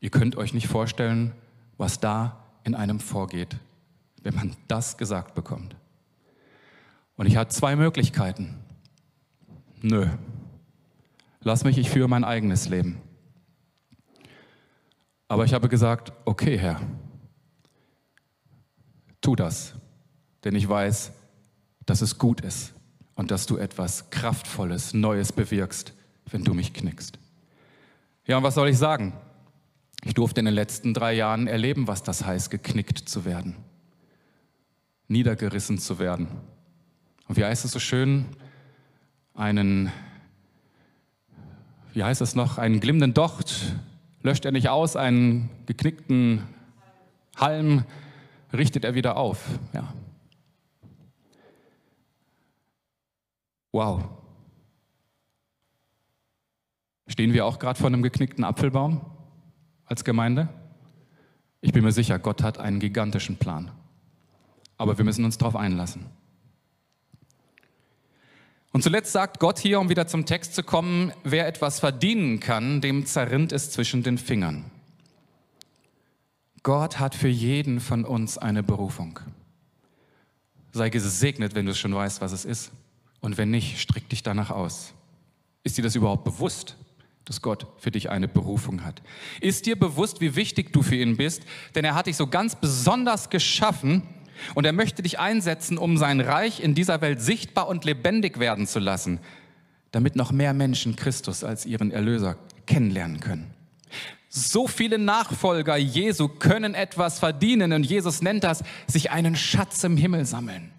Ihr 0.00 0.10
könnt 0.10 0.36
euch 0.36 0.54
nicht 0.54 0.68
vorstellen, 0.68 1.32
was 1.76 2.00
da 2.00 2.44
in 2.64 2.74
einem 2.74 3.00
vorgeht, 3.00 3.56
wenn 4.22 4.34
man 4.34 4.56
das 4.68 4.96
gesagt 4.96 5.34
bekommt. 5.34 5.76
Und 7.16 7.26
ich 7.26 7.36
hatte 7.36 7.54
zwei 7.54 7.76
Möglichkeiten. 7.76 8.58
Nö, 9.82 10.08
lass 11.40 11.64
mich, 11.64 11.78
ich 11.78 11.90
führe 11.90 12.08
mein 12.08 12.24
eigenes 12.24 12.68
Leben. 12.68 13.00
Aber 15.28 15.44
ich 15.44 15.54
habe 15.54 15.68
gesagt, 15.68 16.12
okay 16.24 16.58
Herr, 16.58 16.80
tu 19.20 19.36
das, 19.36 19.74
denn 20.44 20.54
ich 20.54 20.68
weiß, 20.68 21.12
dass 21.86 22.00
es 22.00 22.18
gut 22.18 22.40
ist 22.40 22.74
und 23.14 23.30
dass 23.30 23.46
du 23.46 23.56
etwas 23.56 24.10
Kraftvolles, 24.10 24.94
Neues 24.94 25.32
bewirkst, 25.32 25.92
wenn 26.30 26.44
du 26.44 26.54
mich 26.54 26.72
knickst. 26.72 27.18
Ja, 28.26 28.38
und 28.38 28.42
was 28.42 28.54
soll 28.54 28.68
ich 28.68 28.78
sagen? 28.78 29.12
Ich 30.02 30.14
durfte 30.14 30.40
in 30.40 30.46
den 30.46 30.54
letzten 30.54 30.94
drei 30.94 31.14
Jahren 31.14 31.46
erleben, 31.46 31.86
was 31.86 32.02
das 32.02 32.24
heißt, 32.24 32.50
geknickt 32.50 32.98
zu 32.98 33.24
werden 33.24 33.56
niedergerissen 35.08 35.78
zu 35.78 35.98
werden. 35.98 36.28
Und 37.28 37.36
wie 37.36 37.44
heißt 37.44 37.64
es 37.64 37.72
so 37.72 37.78
schön? 37.78 38.26
Einen, 39.34 39.90
wie 41.92 42.04
heißt 42.04 42.20
es 42.20 42.34
noch? 42.34 42.58
Einen 42.58 42.80
glimmenden 42.80 43.14
Docht 43.14 43.74
löscht 44.22 44.44
er 44.44 44.52
nicht 44.52 44.68
aus, 44.68 44.96
einen 44.96 45.50
geknickten 45.66 46.42
Halm 47.36 47.84
richtet 48.52 48.84
er 48.84 48.94
wieder 48.94 49.16
auf. 49.16 49.58
Ja. 49.72 49.92
Wow. 53.72 54.04
Stehen 57.06 57.32
wir 57.32 57.44
auch 57.44 57.58
gerade 57.58 57.78
vor 57.78 57.88
einem 57.88 58.02
geknickten 58.02 58.44
Apfelbaum 58.44 59.00
als 59.84 60.04
Gemeinde? 60.04 60.48
Ich 61.60 61.72
bin 61.72 61.82
mir 61.82 61.92
sicher, 61.92 62.18
Gott 62.18 62.42
hat 62.42 62.58
einen 62.58 62.78
gigantischen 62.78 63.36
Plan. 63.36 63.70
Aber 64.76 64.96
wir 64.96 65.04
müssen 65.04 65.24
uns 65.24 65.38
darauf 65.38 65.56
einlassen. 65.56 66.06
Und 68.74 68.82
zuletzt 68.82 69.12
sagt 69.12 69.38
Gott 69.38 69.60
hier, 69.60 69.78
um 69.78 69.88
wieder 69.88 70.08
zum 70.08 70.26
Text 70.26 70.56
zu 70.56 70.64
kommen, 70.64 71.12
wer 71.22 71.46
etwas 71.46 71.78
verdienen 71.78 72.40
kann, 72.40 72.80
dem 72.80 73.06
zerrinnt 73.06 73.52
es 73.52 73.70
zwischen 73.70 74.02
den 74.02 74.18
Fingern. 74.18 74.64
Gott 76.64 76.98
hat 76.98 77.14
für 77.14 77.28
jeden 77.28 77.78
von 77.78 78.04
uns 78.04 78.36
eine 78.36 78.64
Berufung. 78.64 79.20
Sei 80.72 80.90
gesegnet, 80.90 81.54
wenn 81.54 81.66
du 81.66 81.70
es 81.70 81.78
schon 81.78 81.94
weißt, 81.94 82.20
was 82.20 82.32
es 82.32 82.44
ist. 82.44 82.72
Und 83.20 83.38
wenn 83.38 83.52
nicht, 83.52 83.78
strick 83.78 84.08
dich 84.08 84.24
danach 84.24 84.50
aus. 84.50 84.92
Ist 85.62 85.78
dir 85.78 85.82
das 85.82 85.94
überhaupt 85.94 86.24
bewusst, 86.24 86.76
dass 87.26 87.42
Gott 87.42 87.68
für 87.78 87.92
dich 87.92 88.10
eine 88.10 88.26
Berufung 88.26 88.82
hat? 88.82 89.02
Ist 89.40 89.66
dir 89.66 89.78
bewusst, 89.78 90.20
wie 90.20 90.34
wichtig 90.34 90.72
du 90.72 90.82
für 90.82 90.96
ihn 90.96 91.16
bist? 91.16 91.44
Denn 91.76 91.84
er 91.84 91.94
hat 91.94 92.08
dich 92.08 92.16
so 92.16 92.26
ganz 92.26 92.56
besonders 92.56 93.30
geschaffen, 93.30 94.02
und 94.54 94.64
er 94.64 94.72
möchte 94.72 95.02
dich 95.02 95.18
einsetzen, 95.18 95.78
um 95.78 95.96
sein 95.96 96.20
Reich 96.20 96.60
in 96.60 96.74
dieser 96.74 97.00
Welt 97.00 97.20
sichtbar 97.20 97.68
und 97.68 97.84
lebendig 97.84 98.38
werden 98.38 98.66
zu 98.66 98.78
lassen, 98.78 99.20
damit 99.90 100.16
noch 100.16 100.32
mehr 100.32 100.54
Menschen 100.54 100.96
Christus 100.96 101.44
als 101.44 101.66
ihren 101.66 101.90
Erlöser 101.90 102.36
kennenlernen 102.66 103.20
können. 103.20 103.54
So 104.28 104.66
viele 104.66 104.98
Nachfolger 104.98 105.76
Jesu 105.76 106.28
können 106.28 106.74
etwas 106.74 107.20
verdienen 107.20 107.72
und 107.72 107.84
Jesus 107.84 108.20
nennt 108.20 108.42
das, 108.42 108.64
sich 108.88 109.12
einen 109.12 109.36
Schatz 109.36 109.84
im 109.84 109.96
Himmel 109.96 110.24
sammeln. 110.24 110.72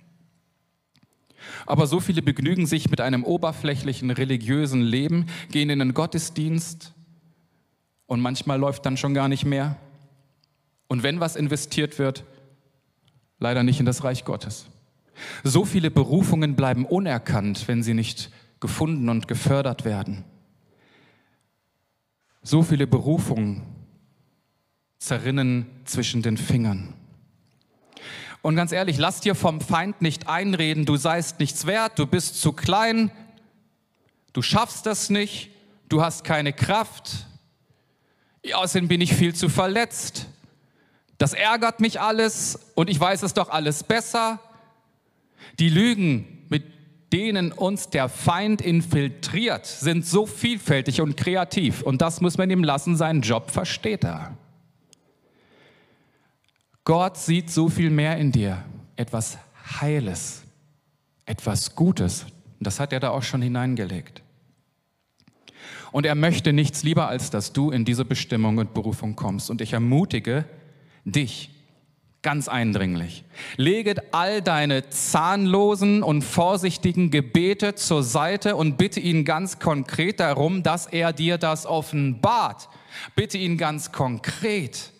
Aber 1.65 1.87
so 1.87 1.99
viele 1.99 2.21
begnügen 2.21 2.65
sich 2.65 2.89
mit 2.89 3.01
einem 3.01 3.23
oberflächlichen 3.23 4.11
religiösen 4.11 4.81
Leben, 4.81 5.27
gehen 5.51 5.69
in 5.69 5.79
den 5.79 5.93
Gottesdienst 5.93 6.93
und 8.07 8.19
manchmal 8.19 8.59
läuft 8.59 8.85
dann 8.85 8.97
schon 8.97 9.13
gar 9.13 9.29
nicht 9.29 9.45
mehr. 9.45 9.77
Und 10.87 11.03
wenn 11.03 11.19
was 11.19 11.35
investiert 11.35 11.97
wird, 11.97 12.23
leider 13.39 13.63
nicht 13.63 13.79
in 13.79 13.86
das 13.86 14.03
Reich 14.03 14.25
Gottes. 14.25 14.67
So 15.43 15.65
viele 15.65 15.91
Berufungen 15.91 16.55
bleiben 16.55 16.86
unerkannt, 16.86 17.67
wenn 17.67 17.83
sie 17.83 17.93
nicht 17.93 18.31
gefunden 18.59 19.09
und 19.09 19.27
gefördert 19.27 19.86
werden. 19.86 20.23
So 22.41 22.63
viele 22.63 22.88
Berufungen 22.88 23.63
zerrinnen 24.97 25.67
zwischen 25.86 26.21
den 26.21 26.38
Fingern. 26.38 26.93
Und 28.41 28.55
ganz 28.55 28.71
ehrlich, 28.71 28.97
lass 28.97 29.21
dir 29.21 29.33
vom 29.33 29.59
Feind 29.59 30.01
nicht 30.01 30.29
einreden, 30.29 30.86
du 30.86 30.97
seist 30.97 31.39
nichts 31.39 31.65
wert, 31.65 31.97
du 31.97 32.05
bist 32.05 32.39
zu 32.39 32.53
klein, 32.53 33.09
du 34.33 34.43
schaffst 34.43 34.86
das 34.86 35.09
nicht, 35.09 35.49
du 35.89 36.03
hast 36.03 36.23
keine 36.23 36.53
Kraft, 36.53 37.25
außerdem 38.53 38.88
bin 38.88 39.01
ich 39.01 39.15
viel 39.15 39.33
zu 39.33 39.49
verletzt, 39.49 40.27
das 41.18 41.34
ärgert 41.34 41.80
mich 41.80 42.01
alles 42.01 42.59
und 42.76 42.89
ich 42.89 42.99
weiß 42.99 43.24
es 43.24 43.34
doch 43.34 43.49
alles 43.49 43.84
besser. 43.84 44.39
Die 45.59 45.70
Lügen, 45.70 46.45
mit 46.49 46.66
denen 47.13 47.51
uns 47.51 47.89
der 47.89 48.09
Feind 48.09 48.61
infiltriert, 48.61 49.66
sind 49.66 50.05
so 50.05 50.26
vielfältig 50.26 51.01
und 51.01 51.16
kreativ 51.16 51.82
und 51.82 52.01
das 52.01 52.20
muss 52.20 52.38
man 52.38 52.49
ihm 52.49 52.63
lassen, 52.63 52.97
seinen 52.97 53.22
Job 53.22 53.51
versteht 53.51 54.03
er. 54.03 54.38
Gott 56.84 57.18
sieht 57.18 57.49
so 57.49 57.70
viel 57.70 57.89
mehr 57.89 58.18
in 58.18 58.32
dir, 58.32 58.63
etwas 58.95 59.38
Heiles, 59.82 60.43
etwas 61.26 61.76
Gutes. 61.76 62.26
Das 62.59 62.80
hat 62.80 62.93
er 62.93 62.99
da 62.99 63.09
auch 63.09 63.24
schon 63.24 63.41
hineingelegt. 63.41 64.22
Und 65.91 66.05
er 66.05 66.16
möchte 66.16 66.53
nichts 66.53 66.84
lieber, 66.84 67.07
als 67.07 67.30
dass 67.30 67.53
du 67.53 67.72
in 67.72 67.86
diese 67.86 68.05
Bestimmung 68.05 68.57
und 68.57 68.74
Berufung 68.74 69.16
kommst. 69.16 69.49
Und 69.49 69.61
ich 69.61 69.74
ermutige 69.74 70.45
dich 71.05 71.51
ganz 72.25 72.47
eindringlich. 72.47 73.23
Leget 73.55 74.15
all 74.15 74.41
deine 74.41 74.89
zahnlosen 74.89 76.01
und 76.01 76.23
vorsichtigen 76.23 77.11
Gebete 77.11 77.75
zur 77.75 78.01
Seite 78.01 78.55
und 78.55 78.77
bitte 78.77 78.99
ihn 78.99 79.25
ganz 79.25 79.59
konkret 79.59 80.19
darum, 80.19 80.63
dass 80.63 80.87
er 80.87 81.13
dir 81.13 81.37
das 81.37 81.67
offenbart. 81.67 82.67
Bitte 83.15 83.37
ihn 83.37 83.59
ganz 83.59 83.91
konkret, 83.91 84.91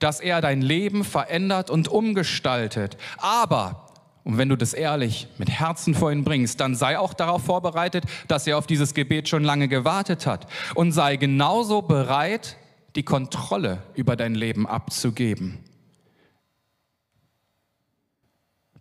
dass 0.00 0.20
er 0.20 0.42
dein 0.42 0.60
Leben 0.60 1.02
verändert 1.02 1.70
und 1.70 1.88
umgestaltet. 1.88 2.98
Aber, 3.16 3.86
und 4.24 4.36
wenn 4.36 4.50
du 4.50 4.56
das 4.56 4.74
ehrlich 4.74 5.28
mit 5.38 5.48
Herzen 5.48 5.94
vor 5.94 6.12
ihn 6.12 6.24
bringst, 6.24 6.60
dann 6.60 6.74
sei 6.74 6.98
auch 6.98 7.14
darauf 7.14 7.42
vorbereitet, 7.42 8.04
dass 8.28 8.46
er 8.46 8.58
auf 8.58 8.66
dieses 8.66 8.92
Gebet 8.92 9.30
schon 9.30 9.44
lange 9.44 9.68
gewartet 9.68 10.26
hat. 10.26 10.46
Und 10.74 10.92
sei 10.92 11.16
genauso 11.16 11.80
bereit, 11.80 12.58
die 12.96 13.02
Kontrolle 13.02 13.82
über 13.94 14.16
dein 14.16 14.34
Leben 14.34 14.66
abzugeben. 14.66 15.58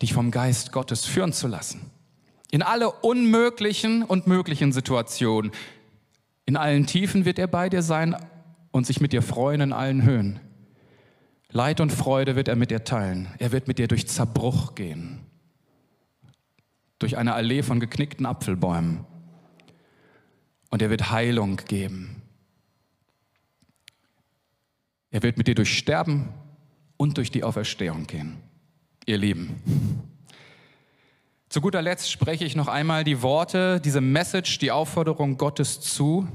Dich 0.02 0.14
vom 0.14 0.32
Geist 0.32 0.72
Gottes 0.72 1.06
führen 1.06 1.34
zu 1.34 1.48
lassen. 1.48 1.92
In 2.52 2.62
alle 2.62 2.92
unmöglichen 2.92 4.04
und 4.04 4.28
möglichen 4.28 4.72
Situationen. 4.72 5.52
In 6.46 6.58
allen 6.58 6.86
Tiefen 6.86 7.26
wird 7.26 7.40
er 7.40 7.48
bei 7.48 7.70
dir 7.70 7.82
sein 7.82 8.16
und 8.72 8.86
sich 8.86 9.02
mit 9.02 9.14
dir 9.14 9.22
freuen 9.22 9.62
in 9.62 9.74
allen 9.74 10.04
Höhen. 10.04 10.40
Leid 11.50 11.80
und 11.80 11.92
Freude 11.92 12.36
wird 12.36 12.48
er 12.48 12.56
mit 12.56 12.72
dir 12.72 12.84
teilen. 12.84 13.30
Er 13.40 13.52
wird 13.52 13.68
mit 13.68 13.80
dir 13.80 13.88
durch 13.88 14.08
Zerbruch 14.08 14.76
gehen. 14.76 15.20
Durch 17.00 17.18
eine 17.18 17.34
Allee 17.34 17.64
von 17.64 17.80
geknickten 17.80 18.26
Apfelbäumen. 18.26 19.06
Und 20.70 20.82
er 20.82 20.90
wird 20.90 21.12
Heilung 21.12 21.58
geben. 21.68 22.22
Er 25.16 25.24
wird 25.24 25.38
mit 25.38 25.48
dir 25.48 25.56
durch 25.56 25.78
Sterben 25.78 26.28
und 26.98 27.16
durch 27.16 27.32
die 27.32 27.46
Auferstehung 27.46 28.06
gehen. 28.06 28.36
Ihr 29.06 29.18
Lieben. 29.18 29.62
Zu 31.48 31.62
guter 31.62 31.82
Letzt 31.82 32.12
spreche 32.12 32.44
ich 32.44 32.58
noch 32.58 32.68
einmal 32.68 33.06
die 33.06 33.22
Worte, 33.22 33.80
diese 33.80 34.02
Message, 34.02 34.60
die 34.60 34.72
Aufforderung 34.72 35.38
Gottes 35.38 35.80
zu, 35.80 36.28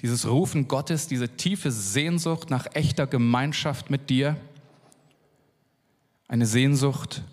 dieses 0.00 0.26
Rufen 0.26 0.68
Gottes, 0.68 1.06
diese 1.06 1.36
tiefe 1.36 1.70
Sehnsucht 1.70 2.48
nach 2.48 2.66
echter 2.72 3.06
Gemeinschaft 3.06 3.90
mit 3.90 4.08
dir, 4.08 4.36
eine 6.28 6.46
Sehnsucht 6.46 7.24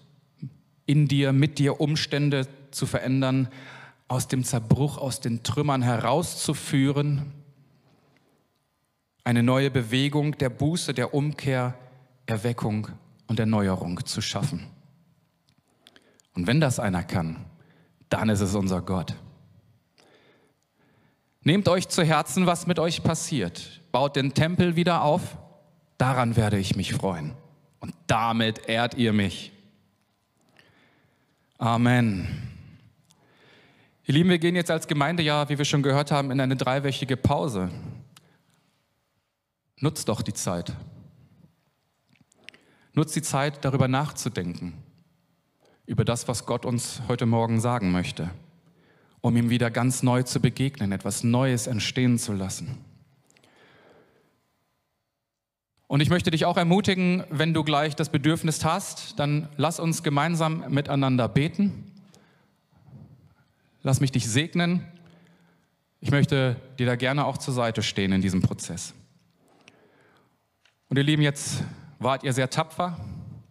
in 0.86 1.08
dir, 1.08 1.32
mit 1.32 1.58
dir 1.58 1.80
Umstände 1.80 2.50
zu 2.72 2.86
verändern, 2.86 3.48
aus 4.10 4.28
dem 4.28 4.44
Zerbruch, 4.44 4.98
aus 4.98 5.22
den 5.22 5.44
Trümmern 5.44 5.84
herauszuführen 5.84 7.32
eine 9.28 9.44
neue 9.44 9.70
Bewegung 9.70 10.38
der 10.38 10.48
Buße, 10.48 10.94
der 10.94 11.14
Umkehr, 11.14 11.74
Erweckung 12.28 12.88
und 13.28 13.42
Erneuerung 13.42 14.06
zu 14.06 14.22
schaffen. 14.22 14.66
Und 16.34 16.48
wenn 16.48 16.62
das 16.62 16.80
einer 16.80 17.04
kann, 17.04 17.46
dann 18.08 18.30
ist 18.30 18.40
es 18.40 18.56
unser 18.56 18.82
Gott. 18.82 19.16
Nehmt 21.42 21.68
euch 21.68 21.90
zu 21.90 22.06
Herzen, 22.06 22.46
was 22.46 22.68
mit 22.68 22.80
euch 22.80 23.04
passiert. 23.04 23.82
Baut 23.92 24.16
den 24.16 24.34
Tempel 24.34 24.78
wieder 24.78 25.02
auf. 25.02 25.38
Daran 25.98 26.38
werde 26.38 26.58
ich 26.58 26.78
mich 26.78 26.94
freuen. 26.94 27.34
Und 27.82 27.94
damit 28.08 28.70
ehrt 28.70 28.94
ihr 28.94 29.12
mich. 29.12 29.52
Amen. 31.58 32.30
Ihr 34.06 34.14
Lieben, 34.14 34.30
wir 34.30 34.40
gehen 34.40 34.56
jetzt 34.56 34.72
als 34.72 34.88
Gemeinde 34.88 35.22
ja, 35.22 35.50
wie 35.50 35.58
wir 35.58 35.66
schon 35.66 35.84
gehört 35.84 36.14
haben, 36.14 36.32
in 36.32 36.40
eine 36.40 36.56
dreiwöchige 36.56 37.18
Pause. 37.18 37.70
Nutz 39.80 40.06
doch 40.06 40.24
die 40.24 40.34
Zeit. 40.34 40.74
Nutz 42.94 43.14
die 43.14 43.22
Zeit, 43.22 43.64
darüber 43.64 43.88
nachzudenken, 43.88 44.74
über 45.86 46.04
das, 46.04 46.28
was 46.28 46.48
Gott 46.48 46.66
uns 46.66 47.02
heute 47.08 47.28
Morgen 47.28 47.60
sagen 47.60 47.92
möchte, 47.92 48.32
um 49.22 49.38
ihm 49.38 49.52
wieder 49.52 49.70
ganz 49.70 50.02
neu 50.02 50.24
zu 50.24 50.40
begegnen, 50.40 50.92
etwas 50.92 51.24
Neues 51.24 51.68
entstehen 51.68 52.18
zu 52.18 52.34
lassen. 52.34 52.84
Und 55.86 56.02
ich 56.02 56.10
möchte 56.10 56.32
dich 56.32 56.46
auch 56.46 56.58
ermutigen, 56.58 57.24
wenn 57.30 57.54
du 57.54 57.64
gleich 57.64 57.96
das 57.96 58.10
Bedürfnis 58.10 58.66
hast, 58.66 59.20
dann 59.20 59.48
lass 59.58 59.80
uns 59.80 60.02
gemeinsam 60.02 60.66
miteinander 60.70 61.30
beten. 61.30 61.92
Lass 63.84 64.02
mich 64.02 64.12
dich 64.12 64.28
segnen. 64.28 64.86
Ich 66.02 66.10
möchte 66.10 66.56
dir 66.80 66.88
da 66.88 66.96
gerne 66.96 67.26
auch 67.26 67.38
zur 67.38 67.54
Seite 67.54 67.84
stehen 67.84 68.12
in 68.12 68.22
diesem 68.22 68.42
Prozess. 68.42 68.96
Und 70.90 70.98
ihr 70.98 71.04
Lieben, 71.04 71.22
jetzt 71.22 71.64
wart 72.00 72.24
ihr 72.24 72.32
sehr 72.32 72.50
tapfer. 72.50 72.98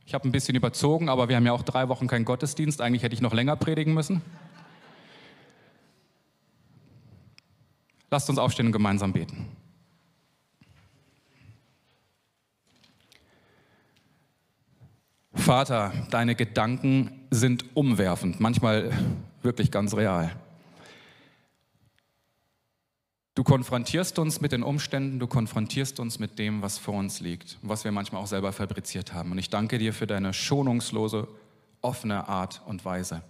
Ich 0.06 0.14
habe 0.14 0.26
ein 0.26 0.32
bisschen 0.32 0.54
überzogen, 0.54 1.08
aber 1.08 1.28
wir 1.28 1.36
haben 1.36 1.44
ja 1.44 1.52
auch 1.52 1.62
drei 1.62 1.88
Wochen 1.88 2.06
keinen 2.06 2.24
Gottesdienst. 2.24 2.80
Eigentlich 2.80 3.02
hätte 3.02 3.14
ich 3.14 3.20
noch 3.20 3.34
länger 3.34 3.56
predigen 3.56 3.92
müssen. 3.92 4.22
Lasst 8.10 8.30
uns 8.30 8.38
aufstehen 8.38 8.66
und 8.66 8.72
gemeinsam 8.72 9.12
beten. 9.12 9.48
Vater, 15.34 15.92
deine 16.10 16.34
Gedanken 16.34 17.26
sind 17.30 17.76
umwerfend, 17.76 18.40
manchmal 18.40 18.90
wirklich 19.42 19.70
ganz 19.70 19.94
real. 19.94 20.34
Du 23.36 23.44
konfrontierst 23.44 24.18
uns 24.18 24.40
mit 24.40 24.52
den 24.52 24.62
Umständen, 24.62 25.18
du 25.18 25.26
konfrontierst 25.26 26.00
uns 26.00 26.18
mit 26.18 26.38
dem, 26.38 26.62
was 26.62 26.78
vor 26.78 26.94
uns 26.94 27.20
liegt, 27.20 27.58
was 27.60 27.84
wir 27.84 27.92
manchmal 27.92 28.22
auch 28.22 28.26
selber 28.26 28.50
fabriziert 28.50 29.12
haben. 29.12 29.30
Und 29.30 29.36
ich 29.36 29.50
danke 29.50 29.76
dir 29.76 29.92
für 29.92 30.06
deine 30.06 30.32
schonungslose, 30.32 31.28
offene 31.82 32.28
Art 32.28 32.62
und 32.64 32.86
Weise. 32.86 33.20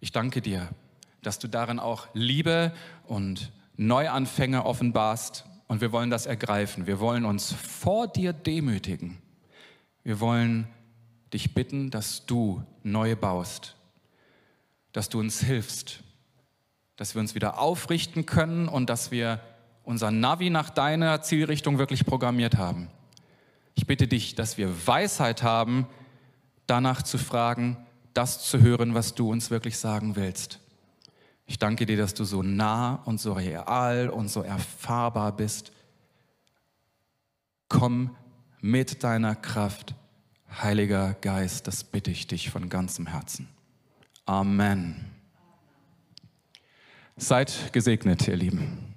Ich 0.00 0.12
danke 0.12 0.42
dir, 0.42 0.68
dass 1.22 1.38
du 1.38 1.48
darin 1.48 1.78
auch 1.78 2.06
Liebe 2.12 2.74
und 3.06 3.50
Neuanfänge 3.78 4.66
offenbarst. 4.66 5.46
Und 5.68 5.80
wir 5.80 5.90
wollen 5.90 6.10
das 6.10 6.26
ergreifen. 6.26 6.86
Wir 6.86 7.00
wollen 7.00 7.24
uns 7.24 7.50
vor 7.50 8.06
dir 8.06 8.34
demütigen. 8.34 9.22
Wir 10.02 10.20
wollen 10.20 10.68
dich 11.32 11.54
bitten, 11.54 11.90
dass 11.90 12.26
du 12.26 12.62
neu 12.82 13.16
baust, 13.16 13.74
dass 14.92 15.08
du 15.08 15.18
uns 15.18 15.40
hilfst, 15.40 16.04
dass 16.96 17.14
wir 17.14 17.20
uns 17.20 17.34
wieder 17.34 17.58
aufrichten 17.58 18.26
können 18.26 18.68
und 18.68 18.88
dass 18.90 19.10
wir 19.10 19.40
unser 19.82 20.10
Navi 20.10 20.50
nach 20.50 20.70
deiner 20.70 21.22
Zielrichtung 21.22 21.78
wirklich 21.78 22.06
programmiert 22.06 22.56
haben. 22.56 22.88
Ich 23.74 23.86
bitte 23.86 24.06
dich, 24.06 24.34
dass 24.34 24.56
wir 24.56 24.86
Weisheit 24.86 25.42
haben, 25.42 25.86
danach 26.66 27.02
zu 27.02 27.18
fragen, 27.18 27.76
das 28.14 28.44
zu 28.48 28.60
hören, 28.60 28.94
was 28.94 29.14
du 29.14 29.30
uns 29.30 29.50
wirklich 29.50 29.78
sagen 29.78 30.16
willst. 30.16 30.60
Ich 31.46 31.58
danke 31.58 31.84
dir, 31.84 31.96
dass 31.96 32.14
du 32.14 32.24
so 32.24 32.42
nah 32.42 33.02
und 33.04 33.20
so 33.20 33.34
real 33.34 34.08
und 34.08 34.28
so 34.28 34.42
erfahrbar 34.42 35.32
bist. 35.36 35.72
Komm 37.68 38.16
mit 38.60 39.02
deiner 39.02 39.34
Kraft, 39.34 39.94
Heiliger 40.62 41.14
Geist, 41.14 41.66
das 41.66 41.82
bitte 41.82 42.10
ich 42.10 42.28
dich 42.28 42.50
von 42.50 42.68
ganzem 42.68 43.08
Herzen. 43.08 43.48
Amen. 44.24 45.13
Seid 47.16 47.72
gesegnet, 47.72 48.26
ihr 48.26 48.36
Lieben. 48.36 48.93